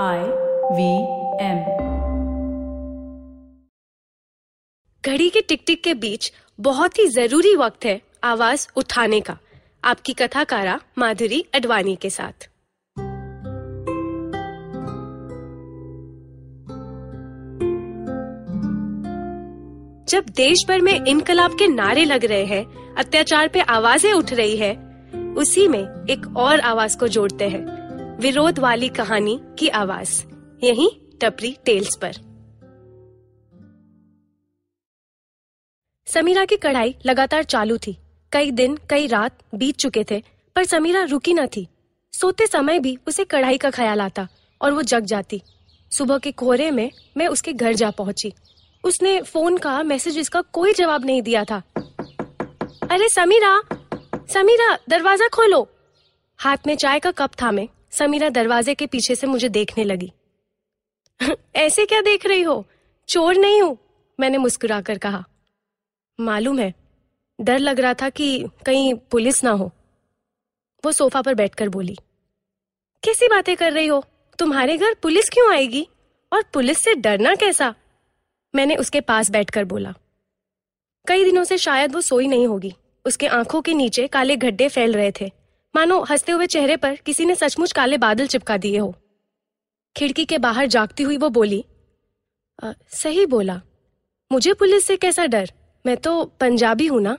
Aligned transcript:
I 0.00 0.18
V 0.72 1.02
M 1.44 1.58
घड़ी 5.06 5.30
के 5.30 5.40
टिक 5.40 5.62
टिक 5.66 5.82
के 5.84 5.94
बीच 5.94 6.32
बहुत 6.60 6.98
ही 6.98 7.06
ज़रूरी 7.06 7.56
वक्त 7.56 7.84
है 7.84 8.02
आवाज़ 8.24 8.68
उठाने 8.76 9.20
का। 9.20 9.38
आपकी 9.84 10.12
कथाकारा 10.12 10.80
माधुरी 10.98 11.44
अडवाणी 11.54 11.96
के 11.96 12.10
साथ। 12.10 12.48
जब 20.08 20.24
देश 20.28 20.64
भर 20.68 20.80
में 20.80 21.04
इनकलाब 21.04 21.58
के 21.58 21.66
नारे 21.66 22.04
लग 22.04 22.24
रहे 22.24 22.44
हैं, 22.44 22.94
अत्याचार 22.94 23.48
पे 23.48 23.60
आवाज़ें 23.60 24.12
उठ 24.12 24.32
रही 24.32 24.56
है, 24.56 24.74
उसी 25.36 25.68
में 25.68 26.06
एक 26.10 26.36
और 26.36 26.60
आवाज़ 26.60 26.98
को 26.98 27.08
जोड़ते 27.08 27.48
हैं। 27.48 27.81
विरोध 28.22 28.58
वाली 28.58 28.88
कहानी 28.88 29.40
की 29.58 29.68
आवाज़, 29.68 30.24
यही 30.64 30.90
टपरी 31.22 31.56
टेल्स 31.64 31.96
पर। 31.96 32.12
समीरा 36.06 36.44
की 36.44 36.56
कढ़ाई 36.56 36.94
लगातार 37.06 37.42
चालू 37.44 37.78
थी। 37.78 37.96
कई 38.32 38.50
दिन, 38.50 38.78
कई 38.90 39.06
रात 39.06 39.38
बीत 39.54 39.76
चुके 39.76 40.04
थे, 40.10 40.22
पर 40.56 40.64
समीरा 40.64 41.02
रुकी 41.04 41.34
न 41.34 41.46
थी। 41.46 41.66
सोते 42.12 42.46
समय 42.46 42.78
भी 42.78 42.98
उसे 43.06 43.24
कढ़ाई 43.24 43.58
का 43.58 43.70
ख्याल 43.70 44.00
आता 44.00 44.28
और 44.62 44.72
वो 44.72 44.82
जग 44.82 45.04
जाती। 45.04 45.42
सुबह 45.90 46.18
के 46.18 46.32
कोहरे 46.32 46.70
में 46.70 46.90
मैं 47.16 47.26
उसके 47.26 47.52
घर 47.52 47.72
जा 47.72 47.90
पहुँची। 47.90 48.32
उसने 48.84 49.22
फ़ोन 49.22 49.58
का, 49.58 49.82
मैसेजेस 49.82 50.28
का 50.28 50.40
कोई 50.40 50.72
जवाब 50.72 51.04
नहीं 51.04 51.22
दिया 51.22 51.44
था। 51.44 51.62
अरे 52.90 53.08
समीरा 53.08 53.60
समीरा, 54.34 54.78
दरवाज़ा 54.88 55.28
खोलो। 55.28 55.68
हाथ 56.38 56.66
में 56.66 56.76
चाय 56.76 56.98
का 56.98 57.10
कप 57.10 57.30
था 57.42 57.50
मैं। 57.50 57.68
समीरा 57.92 58.28
दरवाजे 58.28 58.74
के 58.74 58.86
पीछे 58.86 59.14
से 59.14 59.26
मुझे 59.26 59.48
देखने 59.48 59.84
लगी। 59.84 60.12
ऐसे 61.56 61.86
क्या 61.86 62.00
देख 62.00 62.26
रही 62.26 62.42
हो? 62.42 62.66
चोर 63.08 63.36
नहीं 63.36 63.62
हूँ, 63.62 63.78
मैंने 64.20 64.38
मुस्कुराकर 64.38 64.98
कहा। 64.98 65.24
मालूम 66.20 66.58
है, 66.58 66.74
डर 67.40 67.58
लग 67.58 67.80
रहा 67.80 67.94
था 67.94 68.08
कि 68.08 68.44
कहीं 68.66 68.94
पुलिस 68.94 69.44
ना 69.44 69.50
हो। 69.50 69.70
वो 70.84 70.92
सोफा 70.92 71.22
पर 71.22 71.34
बैठकर 71.34 71.68
बोली, 71.68 71.96
कैसी 73.02 73.28
बातें 73.28 73.56
कर 73.56 73.72
रही 73.72 73.86
हो? 73.86 74.04
तुम्हारे 74.38 74.76
घर 74.78 74.94
पुलिस 74.94 75.30
क्यों 75.30 75.52
आएगी? 75.52 75.88
और 76.32 76.42
पुलिस 76.42 76.78
से 76.78 76.94
डरना 76.94 77.34
कैसा? 77.34 77.74
मैंने 78.54 78.76
उसके 78.76 79.00
पास 79.00 79.30
बैठकर 79.30 79.64
बोला, 79.64 79.94
कई 81.08 81.24
दिनों 81.24 81.44
से 81.44 81.58
शायद 81.58 81.94
वो 81.94 82.00
सोई 82.00 82.26
नहीं 82.26 82.46
होगी। 82.46 82.74
उसके 83.04 83.26
आँखों 83.26 83.62
के 83.62 83.74
नीचे 83.74 84.06
काले 84.06 84.36
गड्ढे 84.36 84.68
फैल 84.68 84.92
रहे 84.92 85.12
थे। 85.20 85.30
मानो 85.76 86.00
हँसते 86.00 86.32
हुए 86.32 86.46
चेहरे 86.46 86.76
पर 86.76 86.96
किसी 86.96 87.24
ने 87.24 87.34
सचमुच 87.34 87.72
काले 87.72 87.98
बादल 87.98 88.26
चिपका 88.26 88.56
दिए 88.56 88.78
हो। 88.78 88.94
खिड़की 89.96 90.24
के 90.24 90.38
बाहर 90.38 90.66
जागती 90.66 91.02
हुई 91.02 91.16
वो 91.16 91.28
बोली 91.28 91.64
"अ, 92.62 92.72
सही 92.88 93.26
बोला। 93.26 93.60
मुझे 94.32 94.52
पुलिस 94.54 94.86
से 94.86 94.96
कैसा 94.96 95.26
डर? 95.26 95.50
मैं 95.86 95.96
तो 95.96 96.24
पंजाबी 96.24 96.86
हूँ 96.86 97.00
ना? 97.02 97.18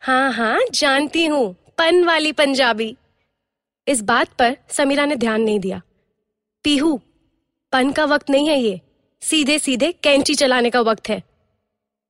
हाँ 0.00 0.32
हाँ 0.32 0.60
जानती 0.74 1.26
हूँ 1.26 1.54
पन 1.78 2.04
वाली 2.04 2.32
पंजाबी। 2.32 2.96
इस 3.88 4.02
बात 4.02 4.28
पर 4.28 4.56
समीरा 4.70 5.04
ने 5.06 5.16
ध्यान 5.16 5.42
नहीं 5.42 5.60
दिया। 5.60 5.82
पीहू 6.64 7.00
पन 7.72 7.92
का 7.92 8.04
वक्त 8.04 8.30
नहीं 8.30 8.48
है 8.48 8.60
ये। 8.60 8.80
सीधे 9.22 9.58
सीधे 9.58 9.92
कैंची 9.92 10.34
चलाने 10.34 10.70
का 10.70 10.80
वक्त 10.80 11.08
है। 11.08 11.22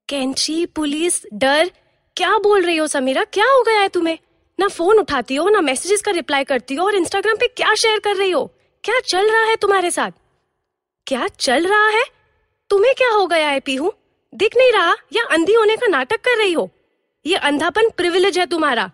कैंची 0.09 0.67
पुलिस 0.67 1.23
डर? 1.35 1.71
क्या 2.17 2.39
बोल 2.39 2.63
रही 2.63 2.77
हो 2.77 2.87
समीरा? 2.87 3.25
क्या 3.25 3.45
हो 3.45 3.63
गया 3.63 3.81
है 3.81 3.89
तुम्हें? 3.89 4.19
ना 4.59 4.69
फ़ोन 4.69 4.99
उठाती 4.99 5.35
हो, 5.35 5.49
ना 5.49 5.61
मैसेजेस 5.61 6.03
का 6.03 6.11
रिप्लाई 6.11 6.45
करती 6.45 6.75
हो 6.75 6.87
और 6.87 6.95
इंस्टाग्राम 6.95 7.37
पे 7.37 7.47
क्या 7.47 7.75
शेयर 7.75 7.99
कर 7.99 8.17
रही 8.17 8.31
हो? 8.31 8.45
क्या 8.85 9.01
चल 9.01 9.31
रहा 9.31 9.45
है 9.45 9.57
तुम्हारे 9.57 9.91
साथ? 9.91 10.11
क्या 11.07 11.29
चल 11.29 11.67
रहा 11.67 11.89
है? 11.89 12.05
तुम्हें 12.71 12.95
क्या 12.95 13.11
हो 13.11 13.27
गया 13.27 13.49
है, 13.49 13.61
पीहू? 13.61 13.93
दिख 14.35 14.57
नहीं 14.57 14.73
रहा? 14.73 14.95
या 15.13 15.25
अंधी 15.25 15.55
होने 15.55 15.77
का 15.77 15.87
नाटक 15.87 16.21
कर 16.21 16.39
रही 16.39 16.53
हो? 16.53 16.71
ये 17.27 17.37
अंधापन 17.37 17.89
प्रिविलेज 17.91 18.39
है 18.39 18.47
तुम्हारा। 18.47 18.91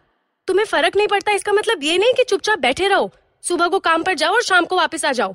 तुम्हें 0.48 0.66
फ़र्क 0.66 0.96
नहीं 0.96 1.08
पड़ता, 1.08 1.32
इसका 1.32 1.52
मतलब 1.52 1.82
ये 1.82 1.98
नहीं 1.98 2.14
कि 2.14 2.24
चुपचाप 2.24 2.58
बैठे 2.58 2.88
रहो। 2.88 3.10
सुबह 3.42 3.68
को 3.68 3.78
काम 3.78 4.02
पर 4.02 4.14
जाओ 4.14 4.34
और 4.34 4.42
शाम 4.42 4.64
को 4.64 4.76
वापस 4.76 5.04
आ 5.04 5.12
जाओ। 5.12 5.34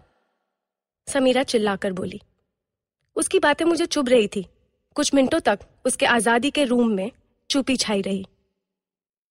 समीरा 1.07 1.44
चिल्लाकर 1.44 1.91
बोली। 1.91 2.22
उसकी 3.16 3.40
बातें 3.40 3.66
मुझे 3.66 3.85
चुभ 3.85 4.09
रही 4.09 4.28
थी। 4.28 4.46
कुछ 4.96 5.13
मिनटों 5.13 5.40
तक 5.40 5.59
उसके 5.85 6.06
आज़ादी 6.06 6.51
के 6.51 6.63
रूम 6.63 6.90
में 6.90 7.11
चुपी 7.50 7.75
छाई 7.75 8.01
रही। 8.01 8.25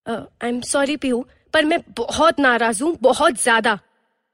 आई 0.08 0.48
एम 0.48 0.60
सॉरी 0.62 0.96
पीहू 0.96 1.24
पर 1.54 1.64
मैं 1.64 1.78
बहुत 1.98 2.38
नाराज़ 2.40 2.82
हूँ, 2.82 2.96
बहुत 3.02 3.42
ज़्यादा। 3.42 3.78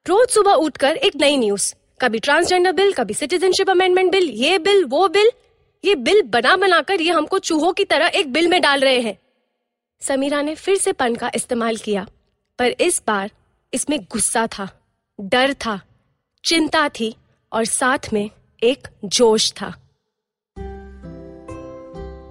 रोज 0.07 0.29
सुबह 0.29 0.53
उठकर 0.53 0.97
एक 0.99 1.17
नई 1.17 1.37
न्यूज़, 1.37 1.75
कभी 2.01 2.19
ट्रांसजेंडर 2.19 2.73
बिल 2.73 2.93
कभी 2.93 3.15
सिटीजनशिप 3.15 3.71
अमेंडमेंट 3.71 4.11
बिल 4.13 4.29
ये 4.37 4.59
बिल 4.59 4.85
वो 4.85 5.09
बिल 5.09 5.31
ये 5.85 5.95
बिल 5.97 6.23
बना 6.25 6.57
बनाकर 6.57 7.01
ये 7.01 7.13
हमको 7.13 7.39
चूहों 7.41 7.73
की 7.73 7.85
तरह 7.85 8.11
एक 8.15 8.33
बिल 8.33 8.49
में 8.49 8.61
डाल 8.63 8.81
रहे 8.81 9.01
हैं। 9.01 9.19
समीरा 10.03 10.43
ने 10.43 10.55
फिर 10.55 10.77
से 10.77 10.93
पन 10.93 11.15
का 11.15 11.31
इस्तेमाल 11.35 11.77
किया, 11.77 12.07
पर 12.59 12.75
इस 12.81 13.03
बार 13.07 13.31
इसमें 13.73 13.99
गुस्सा 14.03 14.47
था, 14.49 14.69
डर 15.19 15.53
था, 15.57 15.81
चिंता 16.45 16.89
थी 16.91 17.15
और 17.53 17.65
साथ 17.65 18.13
में 18.13 18.29
एक 18.63 18.89
जोश 19.07 19.53
था। 19.53 19.67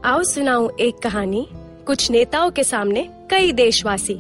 आओ 0.06 0.24
सुनाऊं 0.26 0.70
एक 0.80 0.98
कहानी 0.98 1.46
कुछ 1.88 2.10
नेताओं 2.12 2.52
के 2.52 2.64
सामने 2.64 3.10
कई 3.34 3.52
देशवासी 3.52 4.18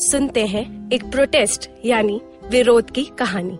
सुनते 0.00 0.44
हैं 0.46 0.62
एक 0.92 1.04
प्रोटेस्ट 1.04 1.68
यानी 1.84 2.20
विरोध 2.44 2.90
की 2.90 3.04
कहानी। 3.18 3.54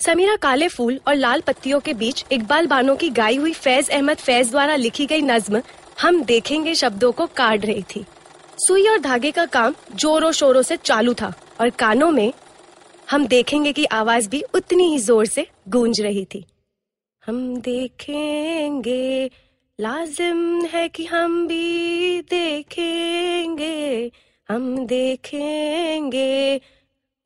समीरा 0.00 0.36
काले 0.36 0.68
फूल 0.68 1.00
और 1.08 1.14
लाल 1.14 1.40
पत्तियों 1.40 1.80
के 1.80 1.94
बीच 1.94 2.24
इकबाल 2.32 2.66
बानो 2.66 2.94
की 2.96 3.08
गाई 3.10 3.36
हुई 3.36 3.52
फैज 3.52 3.90
अहमद 3.90 4.16
फैज 4.16 4.50
द्वारा 4.50 4.76
लिखी 4.76 5.06
गई 5.06 5.22
नज्म 5.22 5.62
हम 6.02 6.22
देखेंगे 6.24 6.74
शब्दों 6.74 7.10
को 7.12 7.26
काट 7.26 7.66
रही 7.66 7.82
थी। 7.82 8.04
सुई 8.58 8.86
और 8.88 9.00
धागे 9.00 9.30
का 9.30 9.46
काम 9.48 9.74
जोरों 9.94 10.32
शोरों 10.32 10.62
से 10.62 10.76
चालू 10.76 11.14
था 11.14 11.32
और 11.60 11.70
कानों 11.70 12.10
में 12.10 12.32
हम 13.10 13.26
देखेंगे 13.26 13.72
की 13.72 13.84
आवाज़ 13.94 14.28
भी 14.28 14.42
उतनी 14.54 14.88
ही 14.90 14.98
ज़ोर 14.98 15.26
से 15.26 15.46
गूंज 15.68 16.00
रही 16.00 16.24
थी। 16.24 16.44
हम 17.22 17.56
देखेंगे 17.60 19.30
लाजिम 19.80 20.64
है 20.64 20.88
कि 20.88 21.04
हम 21.04 21.46
भी 21.46 22.20
देखेंगे 22.20 24.12
हम 24.48 24.86
देखेंगे 24.86 26.60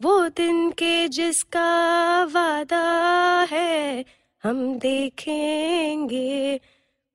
वो 0.03 0.29
दिन 0.29 0.71
के 0.71 1.09
जिसका 1.09 2.25
वादा 2.25 3.47
है 3.51 4.05
हम 4.45 4.79
देखेंगे। 4.79 6.61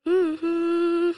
हम्म, 0.08 0.38
हम्म, 0.42 1.14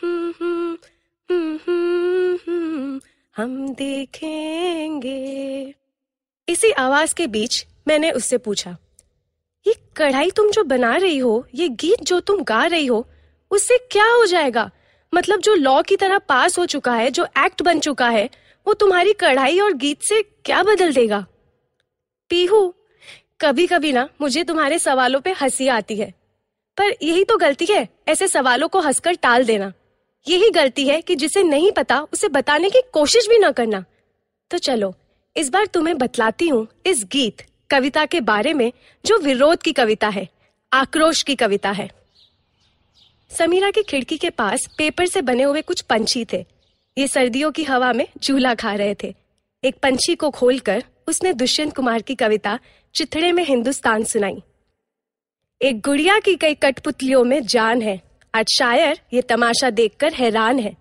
हम्म, 1.29 2.99
हम 3.37 3.73
देखेंगे। 3.73 5.75
इसी 6.49 6.71
आवाज़ 6.71 7.15
के 7.15 7.27
बीच 7.27 7.67
मैंने 7.87 8.11
उससे 8.11 8.37
पूछा 8.37 8.77
ये 9.67 9.75
कढ़ाई 9.97 10.31
तुम 10.31 10.51
जो 10.51 10.63
बना 10.63 10.95
रही 10.95 11.17
हो 11.17 11.45
ये 11.55 11.69
गीत 11.69 12.03
जो 12.03 12.19
तुम 12.19 12.43
गा 12.43 12.65
रही 12.65 12.85
हो 12.85 13.07
उससे 13.51 13.77
क्या 13.77 14.05
हो 14.05 14.25
जाएगा? 14.25 14.71
मतलब 15.13 15.39
जो 15.39 15.55
लॉ 15.55 15.81
की 15.81 15.95
तरह 15.95 16.17
पास 16.17 16.59
हो 16.59 16.65
चुका 16.65 16.93
है, 16.93 17.11
जो 17.11 17.25
एक्ट 17.25 17.61
बन 17.61 17.79
चुका 17.79 18.09
है, 18.09 18.29
वो 18.67 18.73
तुम्हारी 18.73 19.13
कढ़ाई 19.13 19.59
और 19.59 19.73
गीत 19.73 19.99
से 20.03 20.21
क्या 20.21 20.63
बदल 20.63 20.93
देगा? 20.93 21.25
पीहू 22.29 22.73
कभी 23.41 23.67
कभी 23.67 23.91
ना 23.91 24.09
मुझे 24.21 24.43
तुम्हारे 24.43 24.79
सवालों 24.79 25.19
पे 25.19 25.31
हँसी 25.31 25.67
आती 25.67 25.95
है। 25.95 26.13
पर 26.77 26.83
यही 26.83 27.23
तो 27.23 27.37
गलती 27.37 27.65
है, 27.65 27.89
ऐसे 28.07 28.27
सवालों 28.27 28.67
को 28.67 28.79
हंसकर 28.79 29.13
टाल 29.13 29.45
देना। 29.45 29.73
यही 30.27 30.49
गलती 30.49 30.87
है 30.87 31.01
कि 31.01 31.15
जिसे 31.15 31.43
नहीं 31.43 31.71
पता, 31.71 32.01
उसे 32.01 32.27
बताने 32.27 32.69
की 32.69 32.81
कोशिश 32.93 33.27
भी 33.29 33.39
ना 33.39 33.51
करना। 33.51 33.85
तो 34.51 34.57
चलो, 34.57 34.95
इस 35.37 35.49
बार 35.49 35.65
तुम्हें 35.65 35.97
बतलाती 35.97 36.47
हूँ 36.47 36.67
इस 36.85 37.05
गीत, 37.11 37.37
कविता 37.71 38.05
के 38.05 38.21
बारे 38.21 38.53
में, 38.53 38.71
जो 39.05 39.17
विरोध 39.17 39.61
की 39.61 39.71
कविता 39.71 40.07
है, 40.07 40.29
आक्रोश 40.73 41.23
की 41.23 41.35
कविता 41.35 41.71
है। 41.71 41.98
समीरा 43.31 43.71
की 43.71 43.83
खिड़की 43.83 44.17
के 44.17 44.29
पास 44.29 44.59
पेपर 44.77 45.05
से 45.05 45.21
बने 45.21 45.43
हुए 45.43 45.61
कुछ 45.61 45.81
पंछी 45.81 46.25
थे। 46.33 46.45
ये 46.97 47.07
सर्दियों 47.07 47.51
की 47.51 47.63
हवा 47.63 47.93
में 47.93 48.07
झूला 48.23 48.53
खा 48.53 48.73
रहे 48.73 48.95
थे। 49.03 49.13
एक 49.63 49.75
पंछी 49.83 50.15
को 50.15 50.29
खोलकर 50.29 50.83
उसने 51.07 51.33
दुष्यंत 51.33 51.75
कुमार 51.75 52.01
की 52.01 52.15
कविता 52.15 52.59
चिथड़े 52.95 53.31
में 53.31 53.43
हिंदुस्तान 53.43 54.03
सुनाई। 54.03 54.41
एक 55.61 55.79
गुड़िया 55.81 56.19
की 56.19 56.35
कई 56.35 56.53
कठपुतलियों 56.53 57.23
में 57.23 57.45
जान 57.45 57.81
है। 57.81 58.01
आज 58.35 58.45
शायर 58.57 58.99
ये 59.13 59.21
तमाशा 59.21 59.69
देखकर 59.69 60.13
हैरान 60.13 60.59
है। 60.59 60.75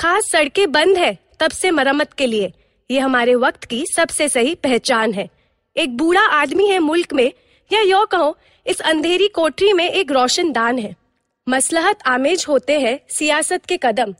खास 0.00 0.28
सड़कें 0.32 0.72
बंद 0.72 0.98
है, 0.98 1.18
तब 1.40 1.50
से 1.50 1.70
मरम्मत 1.70 2.12
के 2.12 2.26
लिए। 2.26 2.52
ये 2.90 2.98
हमारे 2.98 3.34
वक्त 3.34 3.64
की 3.64 3.84
सबसे 3.96 4.28
सही 4.28 4.54
पहचान 4.54 5.12
है। 5.12 5.28
एक 5.76 5.96
बूढ़ा 5.96 6.22
आदमी 6.22 6.68
है 6.68 6.78
मुल्क 6.78 7.12
में, 7.12 7.32
या 7.72 7.80
यो 7.80 8.04
कहो, 8.06 8.36
इस 8.66 8.80
अंधेरी 8.80 9.28
कोठरी 9.28 9.72
में 9.72 9.90
एक 9.90 10.10
रोशनदान 10.10 10.78
है। 10.78 11.03
मसलहत 11.48 11.98
आमेज 12.06 12.44
होते 12.48 12.80
हैं 12.80 13.00
सियासत 13.08 13.66
के 13.66 13.76
कदम। 13.76 14.14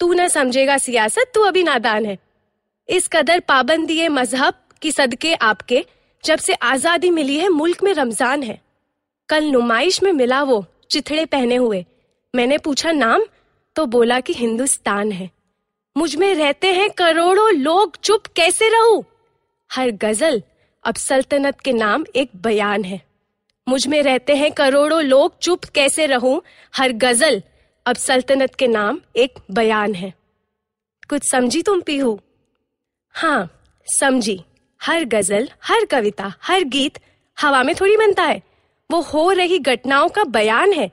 तू 0.00 0.12
न 0.12 0.28
समझेगा 0.28 0.78
सियासत, 0.78 1.30
तू 1.34 1.40
अभी 1.40 1.62
नादान 1.62 2.06
है। 2.06 2.18
इस 2.88 3.08
कदर 3.08 3.40
पाबंदी 3.40 4.08
मज़हब 4.08 4.54
की 4.82 4.92
सदके 4.92 5.34
आपके, 5.34 5.84
जब 6.24 6.38
से 6.38 6.54
आज़ादी 6.54 7.10
मिली 7.10 7.38
है, 7.38 7.48
मुल्क 7.48 7.82
में 7.82 7.94
रमज़ान 7.94 8.42
है। 8.42 8.60
कल 9.28 9.44
नुमाइश 9.44 10.02
में 10.02 10.12
मिला 10.12 10.42
वो, 10.42 10.64
चिथड़े 10.90 11.24
पहने 11.24 11.56
हुए। 11.56 11.84
मैंने 12.34 12.58
पूछा, 12.58 12.92
नाम? 12.92 13.24
तो 13.76 13.86
बोला 13.86 14.20
कि 14.20 14.32
हिंदुस्तान 14.32 15.12
है। 15.12 15.30
मुझमें 15.96 16.34
रहते 16.34 16.72
हैं 16.72 16.90
करोड़ों 16.90 17.54
लोग, 17.54 17.96
चुप 17.96 18.26
कैसे 18.26 18.68
रहूँ? 18.68 19.04
हर 19.72 19.90
गज़ल 19.90 20.42
अब 20.84 20.94
सल्तनत 20.94 21.60
के 21.60 21.72
नाम 21.72 22.04
एक 22.16 22.30
बयान 22.36 22.84
है। 22.84 23.00
मुझमें 23.68 24.02
रहते 24.02 24.34
हैं 24.36 24.52
करोड़ों 24.52 25.02
लोग, 25.02 25.38
चुप 25.38 25.64
कैसे 25.64 26.06
रहूँ? 26.06 26.42
हर 26.76 26.92
गज़ल 26.92 27.42
अब 27.86 27.96
सल्तनत 27.96 28.54
के 28.54 28.66
नाम 28.66 29.00
एक 29.16 29.38
बयान 29.50 29.94
है। 29.94 30.14
कुछ 31.08 31.30
समझी 31.30 31.62
तुम 31.62 31.80
पीहू? 31.80 32.20
हाँ 33.10 33.62
समझी। 34.00 34.44
हर 34.82 35.04
गज़ल, 35.04 35.48
हर 35.64 35.84
कविता, 35.84 36.32
हर 36.42 36.64
गीत 36.64 36.98
हवा 37.40 37.62
में 37.62 37.74
थोड़ी 37.74 37.96
बनता 37.96 38.22
है। 38.22 38.42
वो 38.90 39.00
हो 39.00 39.32
रही 39.32 39.58
घटनाओं 39.58 40.08
का 40.08 40.24
बयान 40.24 40.72
है। 40.72 40.90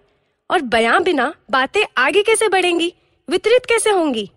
और 0.52 0.62
बयान 0.62 1.04
बिना 1.04 1.34
बातें 1.52 1.86
आगे 1.98 2.24
कैसे 2.24 2.50
बढ़ेंगी? 2.50 2.94
वितरित 3.30 3.66
कैसे 3.66 3.90
होंगी? 3.90 4.32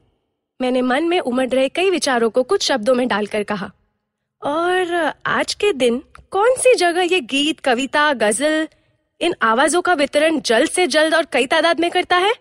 मैंने 0.60 0.82
मन 0.82 1.04
में 1.04 1.20
उमड़ 1.20 1.48
रहे 1.48 1.68
कई 1.68 1.90
विचारों 1.90 2.30
को 2.30 2.42
कुछ 2.42 2.62
शब्दों 2.62 2.94
में 2.94 3.08
डालकर 3.08 3.42
कहा। 3.42 3.70
और 4.46 5.12
आज 5.26 5.54
के 5.54 5.72
दिन 5.72 6.02
कौन 6.30 6.54
सी 6.54 6.74
जगह 6.74 7.02
ये 7.02 7.20
गीत, 7.20 7.60
कविता, 7.60 8.12
गज़ल 8.12 8.68
इन 9.20 9.34
आवाजों 9.42 9.80
का 9.82 9.92
वितरण 9.92 10.40
जल्द 10.40 10.70
से 10.70 10.86
जल्द 10.86 11.14
और 11.14 11.26
कई 11.32 11.46
तादाद 11.46 11.80
में 11.80 11.90
करता 11.90 12.16
है? 12.16 12.32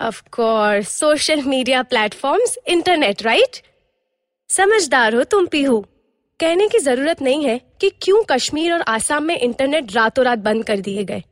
Of 0.00 0.22
course 0.22 0.88
social 0.88 1.42
media 1.42 1.82
platforms 1.82 2.58
internet 2.66 3.22
right 3.22 3.60
समझदार 4.50 5.14
हो 5.14 5.24
तुम, 5.24 5.46
पीहू। 5.46 5.80
कहने 6.40 6.68
की 6.68 6.78
ज़रूरत 6.78 7.22
नहीं 7.22 7.44
है 7.44 7.60
कि 7.80 7.90
क्यों 8.02 8.22
कश्मीर 8.30 8.72
और 8.72 8.80
आसाम 8.80 9.24
में 9.24 9.38
इंटरनेट 9.38 9.92
रातों 9.92 10.24
रात 10.24 10.38
बंद 10.38 10.64
कर 10.64 10.80
दिए 10.80 11.04
गए। 11.04 11.22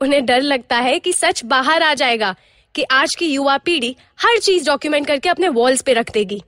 उन्हें 0.00 0.26
डर 0.26 0.42
लगता 0.42 0.76
है 0.76 0.98
कि 0.98 1.12
सच 1.12 1.44
बाहर 1.44 1.82
आ 1.82 1.94
जाएगा 1.94 2.34
कि 2.74 2.82
आज 2.82 3.14
की 3.14 3.26
युवा 3.26 3.58
पीढ़ी 3.58 3.96
हर 4.20 4.38
चीज़ 4.38 4.66
डॉक्यूमेंट 4.66 5.06
करके 5.06 5.28
अपने 5.28 5.48
वॉल्स 5.48 5.82
पे 5.82 5.92
रख 5.92 6.10
देगी। 6.10 6.42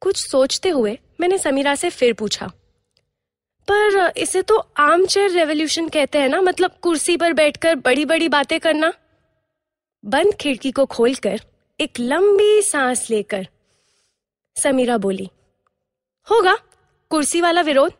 कुछ 0.00 0.16
सोचते 0.30 0.68
हुए 0.68 0.98
मैंने 1.22 1.38
समीरा 1.38 1.74
से 1.74 1.90
फिर 1.90 2.12
पूछा। 2.12 2.46
पर 3.68 4.12
इसे 4.16 4.42
तो 4.42 4.56
आर्म 4.76 5.04
चेयर 5.06 5.30
रेवोल्यूशन 5.30 5.88
कहते 5.88 6.18
हैं 6.18 6.28
ना 6.28 6.40
मतलब 6.40 6.70
कुर्सी 6.82 7.16
पर 7.16 7.32
बैठकर 7.32 7.74
बड़ी 7.74 8.04
बड़ी 8.04 8.28
बातें 8.28 8.58
करना। 8.60 8.92
बंद 10.04 10.34
खिड़की 10.34 10.70
को 10.70 10.86
खोलकर 10.86 11.40
एक 11.80 12.00
लंबी 12.00 12.62
सांस 12.62 13.06
लेकर 13.10 13.46
समीरा 14.56 14.96
बोली, 14.98 15.28
होगा, 16.28 16.56
कुर्सी 17.10 17.40
वाला 17.40 17.60
विरोध। 17.60 17.92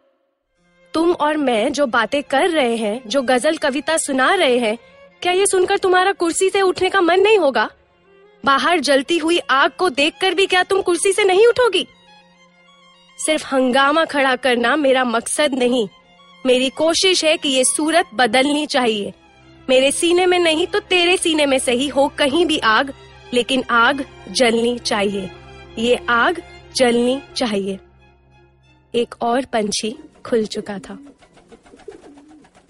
तुम 0.95 1.13
और 1.13 1.37
मैं 1.37 1.73
जो 1.73 1.87
बातें 1.89 2.23
कर 2.23 2.49
रहे 2.51 2.77
हैं, 2.77 3.09
जो 3.09 3.23
गज़ल 3.23 3.57
कविता 3.57 3.97
सुना 3.97 4.35
रहे 4.35 4.59
हैं, 4.59 4.77
क्या 5.23 5.33
ये 5.33 5.47
सुनकर 5.47 5.79
तुम्हारा 5.79 6.13
कुर्सी 6.13 6.51
से 6.51 6.61
उठने 6.61 6.91
का 6.91 7.01
मन 7.01 7.21
नहीं 7.21 7.39
होगा? 7.39 7.71
बाहर 8.45 8.81
जलती 8.81 9.19
हुई 9.19 9.39
आग 9.41 9.71
को 9.71 9.89
देखकर 9.91 10.35
भी 10.35 10.47
क्या 10.47 10.63
तुम 10.63 10.83
कुर्सी 10.83 11.13
से 11.13 11.25
नहीं 11.25 11.47
उठोगी? 11.47 11.87
सिर्फ़ 13.27 13.47
हंगामा 13.47 14.05
खड़ा 14.05 14.37
करना 14.37 14.77
मेरा 14.77 15.05
मकसद 15.05 15.55
नहीं। 15.55 15.89
मेरी 16.47 16.71
कोशिश 16.71 17.25
है 17.25 17.37
कि 17.37 17.49
ये 17.49 17.65
सूरत 17.65 18.07
बदलनी 18.15 18.67
चाहिए। 18.67 19.13
मेरे 19.71 19.93
सीने 19.93 20.27
में 20.27 20.39
नहीं 20.39 20.67
तो 20.67 20.81
तेरे 20.81 21.17
सीने 21.17 21.47
में 21.47 21.59
सही 21.59 21.89
हो 21.89 22.13
कहीं 22.19 22.47
भी 22.47 22.59
आग, 22.59 22.93
लेकिन 23.35 23.65
आग 23.71 24.05
जलनी 24.31 24.79
चाहिए। 24.79 25.31
ये 25.79 25.97
आग 26.09 26.43
जलनी 26.77 27.23
चाहिए। 27.37 27.79
एक 28.95 29.15
और 29.23 29.45
पंछी 29.45 29.99
खुल 30.27 30.47
चुका 30.47 30.79
था। 30.79 30.99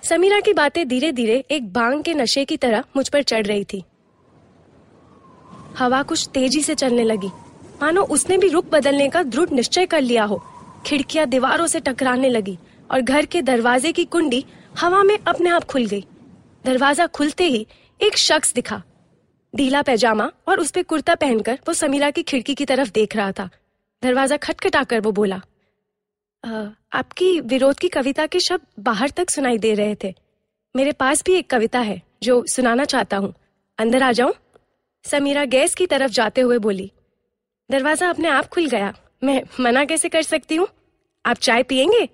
समीरा 0.03 0.41
की 0.41 0.53
बातें 0.53 0.89
धीरे 0.89 1.13
धीरे 1.13 1.45
एक 1.51 1.73
बांग 1.73 2.03
के 2.03 2.15
नशे 2.15 2.45
की 2.45 2.57
तरह 2.57 2.85
मुझ 2.97 3.09
पर 3.09 3.23
चढ़ 3.23 3.47
रही 3.47 3.65
थी। 3.65 3.83
हवा 5.79 6.03
कुछ 6.03 6.29
तेज़ी 6.35 6.63
से 6.63 6.75
चलने 6.75 7.05
लगी। 7.05 7.29
मानो 7.83 8.03
उसने 8.07 8.37
भी 8.39 8.49
रुख 8.49 8.67
बदलने 8.71 9.09
का 9.09 9.23
दृढ़ 9.25 9.51
निश्चय 9.51 9.87
कर 9.87 10.01
लिया 10.01 10.25
हो। 10.25 10.37
खिड़कियाँ 10.87 11.27
दीवारों 11.27 11.67
से 11.67 11.81
टकराने 11.81 12.29
लगी 12.29 12.57
और 12.91 13.01
घर 13.01 13.27
के 13.27 13.43
दरवाजे 13.43 13.93
की 13.93 14.05
कुंडी 14.07 14.45
हवा 14.81 15.03
में 15.03 15.19
अपने 15.19 15.51
आप 15.51 15.65
खुल 15.65 15.87
गई। 15.87 16.05
दरवाज़ा 16.65 17.07
खुलते 17.09 17.45
ही 17.45 17.67
एक 18.01 18.17
शख्स 18.19 18.55
दिखा। 18.55 18.83
ढीला 19.55 19.83
पैजामा 19.83 20.31
और 20.49 20.61
उस 20.61 20.71
पर 20.71 20.83
कुर्ता 20.85 21.15
पहनकर 21.15 21.59
वो 21.69 21.75
समीरा 21.75 22.11
की 22.11 22.23
खिड़की 22.23 22.55
की 22.55 22.65
तरफ़ 22.65 22.91
देख 22.91 23.17
रहा 23.17 23.33
था। 23.33 23.49
दरवाज़ा 24.03 24.37
खटखटाकर 24.39 25.01
वो 25.01 25.13
बोला 25.13 25.41
आ, 26.45 26.65
आपकी 26.93 27.41
विरोध 27.43 27.79
की 27.79 27.89
कविता 27.91 28.27
के 28.27 28.41
शब्द 28.41 28.83
बाहर 28.83 29.11
तक 29.11 29.31
सुनाई 29.31 29.59
दे 29.59 29.75
रहे 29.75 29.97
थे। 30.05 30.15
मेरे 30.75 30.93
पास 30.95 31.23
भी 31.27 31.35
एक 31.35 31.51
कविता 31.51 31.81
है 31.81 32.01
जो 32.23 32.43
सुनाना 32.49 32.85
चाहता 32.87 33.17
हूँ। 33.17 33.35
अंदर 33.79 34.03
आ 34.03 34.13
जाऊँ? 34.13 34.33
समीरा 35.05 35.45
गैस 35.51 35.75
की 35.75 35.87
तरफ़ 35.87 36.11
जाते 36.13 36.41
हुए 36.41 36.59
बोली 36.61 36.91
दरवाज़ा 37.73 38.09
अपने 38.11 38.29
आप 38.29 38.47
खुल 38.47 38.67
गया। 38.67 38.93
मैं 39.25 39.43
मना 39.61 39.85
कैसे 39.85 40.09
कर 40.09 40.23
सकती 40.23 40.57
हूँ? 40.57 40.69
आप 41.27 41.37
चाय 41.37 41.63
पियेंगे? 41.63 42.09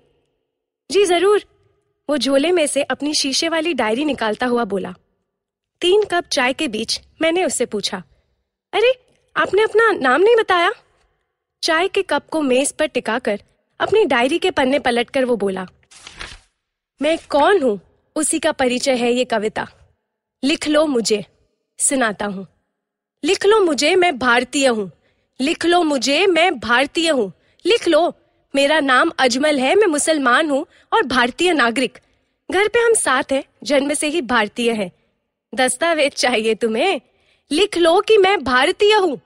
जी, 0.91 1.05
ज़रूर। 1.05 1.43
वो 2.09 2.17
झोले 2.17 2.51
में 2.51 2.65
से 2.67 2.83
अपनी 2.83 3.13
शीशे 3.13 3.49
वाली 3.49 3.73
डायरी 3.73 4.05
निकालता 4.05 4.45
हुआ 4.45 4.63
बोला। 4.63 4.93
तीन 5.81 6.03
कप 6.03 6.25
चाय 6.25 6.53
के 6.53 6.67
बीच 6.67 6.99
मैंने 7.21 7.43
उससे 7.43 7.65
पूछा, 7.65 8.03
अरे, 8.73 8.93
आपने 9.35 9.63
अपना 9.63 9.91
नाम 9.91 10.21
नहीं 10.21 10.35
बताया? 10.35 10.71
चाय 11.63 11.87
के 11.87 12.01
कप 12.01 12.27
को 12.29 12.41
मेज 12.41 12.71
पर 12.71 12.85
टिकाकर 12.85 13.41
अपनी 13.79 14.05
डायरी 14.05 14.39
के 14.39 14.51
पन्ने 14.51 14.79
पलटकर 14.79 15.25
वो 15.25 15.35
बोला, 15.35 15.67
मैं 17.01 17.17
कौन 17.29 17.61
हूँ? 17.63 17.79
उसी 18.15 18.39
का 18.39 18.51
परिचय 18.51 18.95
है 18.95 19.11
ये 19.11 19.25
कविता। 19.25 19.67
लिख 20.43 20.67
लो 20.67 20.85
मुझे, 20.85 21.25
सुनाता 21.79 22.25
हूँ। 22.25 22.47
लिख 23.23 23.45
लो 23.45 23.59
मुझे, 23.59 23.95
मैं 23.95 24.17
भारतीय 24.19 24.67
हूँ। 24.67 24.91
लिख 25.41 25.65
लो 25.65 25.83
मुझे, 25.83 26.27
मैं 26.27 26.59
भारतीय 26.59 27.09
हूँ। 27.09 27.33
लिख 27.65 27.87
लो, 27.87 28.13
मेरा 28.55 28.79
नाम 28.79 29.11
अजमल 29.19 29.59
है, 29.59 29.75
मैं 29.75 29.87
मुसलमान 29.87 30.49
हूँ 30.49 30.65
और 30.93 31.03
भारतीय 31.03 31.53
नागरिक। 31.53 31.97
घर 32.51 32.67
पे 32.67 32.79
हम 32.79 32.93
साथ 32.93 33.23
हैं, 33.31 33.43
जन्म 33.63 33.93
से 33.93 34.07
ही 34.07 34.21
भारतीय 34.21 34.71
हैं। 34.71 34.91
दस्तावेज़ 35.55 36.13
चाहिए 36.13 36.55
तुम्हें। 36.55 37.01
लिख 37.51 37.77
लो 37.77 38.01
कि 38.01 38.17
मैं 38.17 38.43
भारतीय 38.43 38.93
हूँ। 38.93 39.21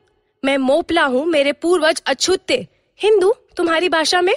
मैं 0.46 0.58
मोपला 0.58 1.04
हूँ, 1.04 1.26
मेरे 1.26 1.52
पूर्वज 1.52 2.02
अछूत। 2.06 2.50
थे 2.50 2.68
हिंदू, 3.00 3.34
तुम्हारी 3.58 3.90
भाषा 3.90 4.22
में? 4.22 4.36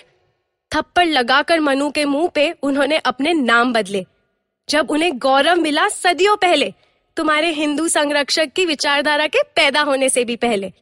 थप्पड़ 0.75 1.06
लगाकर 1.06 1.61
मनु 1.61 1.90
के 1.90 2.05
मुँह 2.05 2.28
पे 2.28 2.55
उन्होंने 2.62 2.99
अपने 2.99 3.32
नाम 3.32 3.73
बदले। 3.73 4.06
जब 4.68 4.90
उन्हें 4.90 5.18
गौरव 5.18 5.56
मिला 5.56 5.88
सदियों 5.88 6.37
पहले, 6.37 6.75
तुम्हारे 7.16 7.50
हिंदू 7.50 7.88
संरक्षक 7.88 8.52
की 8.56 8.64
विचारधारा 8.64 9.26
के 9.26 9.42
पैदा 9.42 9.80
होने 9.80 10.09
से 10.09 10.25
भी 10.25 10.37
पहले। 10.37 10.73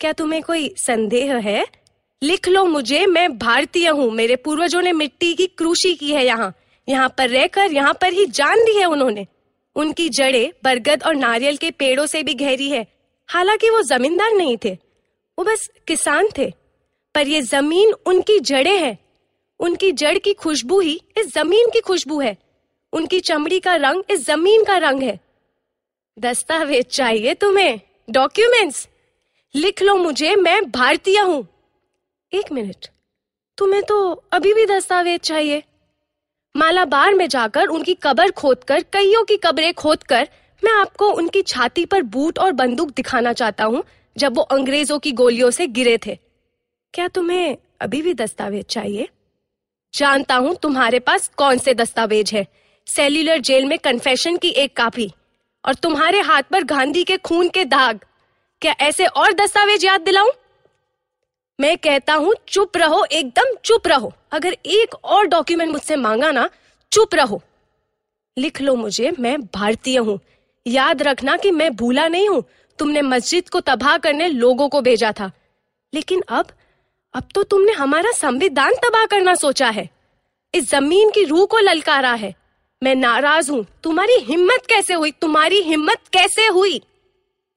क्या 0.00 0.12
तुम्हें 0.12 0.42
कोई 0.42 0.74
संदेह 0.78 1.36
है? 1.36 1.66
लिख 2.22 2.48
लो 2.48 2.64
मुझे, 2.64 3.06
मैं 3.06 3.38
भारतीय 3.38 3.88
हूँ। 3.88 4.10
मेरे 4.10 4.36
पूर्वजों 4.36 4.82
ने 4.82 4.92
मिट्टी 4.92 5.34
की 5.34 5.46
क्रूशी 5.46 5.94
की 5.94 6.12
है 6.12 6.26
यहाँ। 6.26 6.54
यहाँ 6.88 7.14
पर 7.18 7.28
रहकर, 7.28 7.72
यहाँ 7.72 7.94
पर 7.94 8.12
ही 8.12 8.26
जान 8.26 8.64
दी 8.64 8.78
है 8.78 8.84
उन्होंने। 8.84 9.26
उनकी 9.76 10.08
जड़ें 10.08 10.52
बरगद 10.64 11.02
और 11.06 11.14
नारियल 11.14 11.56
के 11.56 11.70
पेड़ों 11.70 12.06
से 12.06 12.22
भी 12.22 12.34
गहरी 12.34 12.70
है। 12.70 12.86
हालाँकि 13.28 13.70
वो 13.70 13.82
जमींदार 13.82 14.32
नहीं 14.32 14.56
थे। 14.64 14.78
वो 15.38 15.44
बस 15.44 15.70
किसान 15.86 16.28
थे। 16.38 16.52
पर 17.14 17.28
ये 17.28 17.40
ज़मीन 17.42 17.92
उनकी 18.06 18.40
जड़ें 18.40 18.78
हैं। 18.78 18.98
उनकी 19.60 19.92
जड़ 19.92 20.18
की 20.18 20.32
खुशबू 20.32 20.80
ही 20.80 21.00
इस 21.18 21.34
ज़मीन 21.34 21.70
की 21.72 21.80
खुशबू 21.80 22.20
है। 22.20 22.36
उनकी 22.92 23.20
चमड़ी 23.20 23.60
का 23.60 23.76
रंग 23.76 24.02
इस 24.10 24.26
ज़मीन 24.26 24.64
का 24.64 24.76
रंग 24.76 25.02
है। 25.02 25.20
दस्तावेज़ 26.18 26.86
चाहिए 26.86 27.34
तुम्हें? 27.34 27.80
डॉक्यूमेंट्स? 28.10 28.88
लिख 29.54 29.82
लो 29.82 29.96
मुझे, 29.96 30.34
मैं 30.36 30.70
भारतीय 30.70 31.20
हूँ। 31.20 31.46
एक 32.32 32.52
मिनट, 32.52 32.86
तुम्हें 33.58 33.82
तो 33.82 34.12
अभी 34.32 34.52
भी 34.54 34.66
दस्तावेज़ 34.66 35.20
चाहिए। 35.20 35.62
मालाबार 36.54 37.14
में 37.14 37.28
जाकर 37.28 37.66
उनकी 37.66 37.94
कब्र 37.94 38.30
खोदकर, 38.30 38.80
कईयों 38.92 39.24
की 39.24 39.36
कब्रें 39.36 39.72
खोदकर, 39.74 40.28
मैं 40.62 40.72
आपको 40.72 41.08
उनकी 41.08 41.42
छाती 41.42 41.84
पर 41.84 42.02
बूट 42.02 42.38
और 42.38 42.52
बंदूक 42.52 42.90
दिखाना 42.90 43.32
चाहता 43.32 43.64
हूँ, 43.64 43.82
जब 44.16 44.36
वो 44.36 44.42
अंग्रेज़ों 44.42 44.98
की 44.98 45.12
गोलियों 45.12 45.50
से 45.50 45.66
गिरे 45.66 45.98
थे। 46.06 46.18
क्या 46.94 47.08
तुम्हें 47.08 47.56
अभी 47.80 48.02
भी 48.02 48.14
दस्तावेज़ 48.14 48.66
चाहिए? 48.66 49.08
जानता 49.94 50.36
हूँ 50.36 50.54
तुम्हारे 50.56 50.98
पास 50.98 51.30
कौन 51.36 51.58
से 51.58 51.74
दस्तावेज़ 51.74 52.34
है। 52.34 52.46
सेल्यूलर 52.86 53.38
जेल 53.38 53.64
में 53.64 53.78
कन्फेशन 53.78 54.36
की 54.36 54.48
एक 54.48 54.76
कापी 54.76 55.10
और 55.64 55.74
तुम्हारे 55.74 56.20
हाथ 56.20 56.42
पर 56.42 56.64
गांधी 56.64 57.04
के 57.04 57.16
खून 57.16 57.48
के 57.48 57.64
दाग। 57.64 58.00
क्या 58.62 58.74
ऐसे 58.80 59.06
और 59.06 59.32
दस्तावेज़ 59.32 59.86
याद 59.86 60.00
दिलाऊं? 60.00 60.30
मैं 61.60 61.78
कहता 61.78 62.14
हूँ, 62.14 62.34
चुप 62.48 62.76
रहो, 62.76 63.04
एकदम 63.04 63.54
चुप 63.64 63.86
रहो। 63.86 64.12
अगर 64.32 64.52
एक 64.66 64.94
और 65.04 65.26
डॉक्यूमेंट 65.26 65.72
मुझसे 65.72 65.96
मांगा 65.96 66.30
ना, 66.30 66.50
चुप 66.92 67.14
रहो। 67.14 67.42
लिख 68.38 68.60
लो 68.60 68.74
मुझे, 68.74 69.12
मैं 69.20 69.42
भारतीय 69.42 69.98
हूँ। 69.98 70.20
याद 70.66 71.02
रखना 71.02 71.36
कि 71.36 71.50
मैं 71.50 71.76
भूला 71.76 72.08
नहीं 72.08 72.28
हूँ। 72.28 72.44
तुमने 72.78 73.02
मस्जिद 73.02 73.48
को 73.48 73.60
तबाह 73.60 73.98
करने 73.98 74.28
लोगों 74.28 74.68
को 74.68 74.80
भेजा 74.80 75.12
था। 75.12 75.30
लेकिन 75.94 76.22
अब 76.28 76.46
अब 77.14 77.28
तो 77.34 77.42
तुमने 77.42 77.72
हमारा 77.72 78.10
संविधान 78.12 78.74
तबाह 78.74 79.06
करना 79.06 79.34
सोचा 79.34 79.68
है। 79.68 79.90
इस 80.54 80.70
ज़मीन 80.70 81.10
की 81.10 81.24
रूह 81.24 81.46
को 81.46 81.58
ललकारा 81.58 82.12
है। 82.12 82.34
मैं 82.82 82.94
नाराज़ 82.94 83.50
हूँ। 83.50 83.66
तुम्हारी 83.82 84.14
हिम्मत 84.14 84.66
कैसे 84.68 84.94
हुई? 84.94 85.10
तुम्हारी 85.10 85.60
हिम्मत 85.60 85.98
कैसे 86.12 86.46
हुई? 86.46 86.82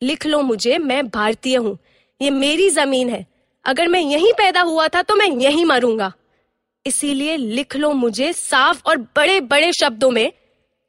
लिख 0.01 0.25
लो 0.25 0.41
मुझे, 0.41 0.77
मैं 0.77 1.07
भारतीय 1.07 1.55
हूँ। 1.57 1.77
ये 2.21 2.29
मेरी 2.29 2.69
ज़मीन 2.69 3.09
है। 3.09 3.25
अगर 3.65 3.87
मैं 3.87 3.99
यहीं 4.01 4.31
पैदा 4.33 4.61
हुआ 4.61 4.87
था 4.87 5.01
तो 5.01 5.15
मैं 5.15 5.27
यहीं 5.41 5.65
मरूँगा। 5.65 6.11
इसीलिए 6.85 7.37
लिख 7.37 7.75
लो 7.75 7.91
मुझे 7.93 8.31
साफ़ 8.33 8.81
और 8.85 8.97
बड़े 9.15 9.39
बड़े 9.41 9.71
शब्दों 9.73 10.09
में, 10.11 10.31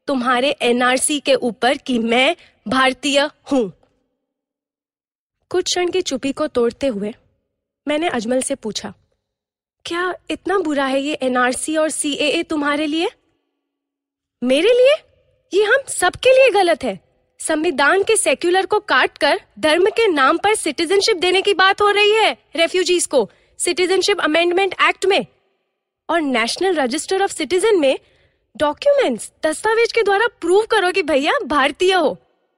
तुम्हारे 0.08 0.50
एनआरसी 0.62 1.18
के 1.20 1.34
ऊपर 1.34 1.76
कि 1.76 1.98
मैं 1.98 2.36
भारतीय 2.66 3.20
हूँ। 3.52 3.72
कुछ 5.50 5.64
क्षण 5.64 5.90
की 5.90 6.00
चुपी 6.02 6.32
को 6.32 6.46
तोड़ते 6.48 6.86
हुए, 6.86 7.14
मैंने 7.86 8.08
अजमल 8.08 8.40
से 8.42 8.54
पूछा, 8.54 8.92
क्या 9.84 10.12
इतना 10.30 10.58
बुरा 10.58 10.84
है 10.84 11.00
ये 11.00 11.18
एनआरसी 11.22 11.76
और 11.76 11.90
सीएए 11.90 12.42
तुम्हारे 12.42 12.86
लिए? 12.86 13.08
मेरे 14.42 14.72
लिए? 14.72 14.94
ये 15.52 15.64
हम 15.64 15.84
सबके 15.90 16.32
लिए 16.32 16.50
गलत 16.52 16.84
है। 16.84 16.98
संविधान 17.40 18.02
के 18.02 18.16
सेक्युलर 18.16 18.66
को 18.66 18.78
काट 18.80 19.18
कर 19.18 19.40
धर्म 19.58 19.86
के 19.86 20.06
नाम 20.08 20.38
पर 20.38 20.54
सिटीजनशिप 20.54 21.16
देने 21.16 21.42
की 21.42 21.54
बात 21.54 21.80
हो 21.80 21.90
रही 21.90 22.12
है 22.12 22.36
रेफ्यूजीज 22.56 23.06
को 23.06 23.30
सिटीजनशिप 23.58 24.20
अमेंडमेंट 24.20 24.74
एक्ट 24.82 25.06
में। 25.06 25.26
और 26.10 26.20
नेशनल 26.20 26.74
रजिस्टर 26.74 27.22
ऑफ़ 27.22 27.32
सिटीजन 27.32 27.78
में 27.80 27.98
डॉक्यूमेंट्स 28.56 29.30
दस्तावेज़ 29.46 29.92
के 29.94 30.02
द्वारा 30.02 30.26
प्रूव 30.40 30.66
करो 30.70 30.90
कि 30.92 31.02
भैया 31.02 31.32
भारतीय 31.46 31.92
हो। 31.94 32.16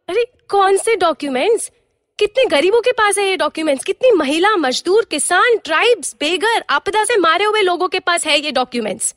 अरे, 0.09 0.25
कौन 0.49 0.77
से 0.77 0.97
डॉक्यूमेंट्स 0.97 1.71
कितने 2.19 2.47
गरीबों 2.47 2.81
के 2.81 2.93
पास 2.93 3.19
है 3.19 3.29
ये 3.29 3.37
डॉक्यूमेंट्स 3.37 3.85
कितनी 3.85 4.11
महिला, 4.11 4.57
मजदूर, 4.57 5.05
किसान 5.05 5.57
ट्राइब्स 5.65 6.17
बेघर 6.21 6.65
आपदा 6.71 7.05
से 7.05 7.17
मारे 7.17 7.45
हुए 7.45 7.61
लोगों 7.63 7.89
के 7.89 7.99
पास 7.99 8.27
है 8.27 8.41
ये 8.41 8.51
डॉक्यूमेंट्स 8.53 9.15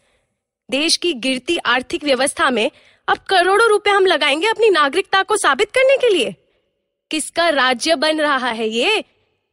देश 0.69 0.97
की 0.97 1.13
गिरती 1.13 1.57
आर्थिक 1.57 2.03
व्यवस्था 2.03 2.49
में 2.49 2.69
अब 3.07 3.17
करोड़ों 3.17 3.69
रुपए 3.69 3.89
हम 3.89 4.05
लगाएँगे 4.05 4.47
अपनी 4.47 4.69
नागरिकता 4.69 5.23
को 5.23 5.37
साबित 5.37 5.71
करने 5.71 5.97
के 5.97 6.09
लिए। 6.09 6.35
किसका 7.11 7.49
राज्य 7.49 7.95
बन 7.95 8.21
रहा 8.21 8.49
है 8.49 8.67
ये? 8.67 9.03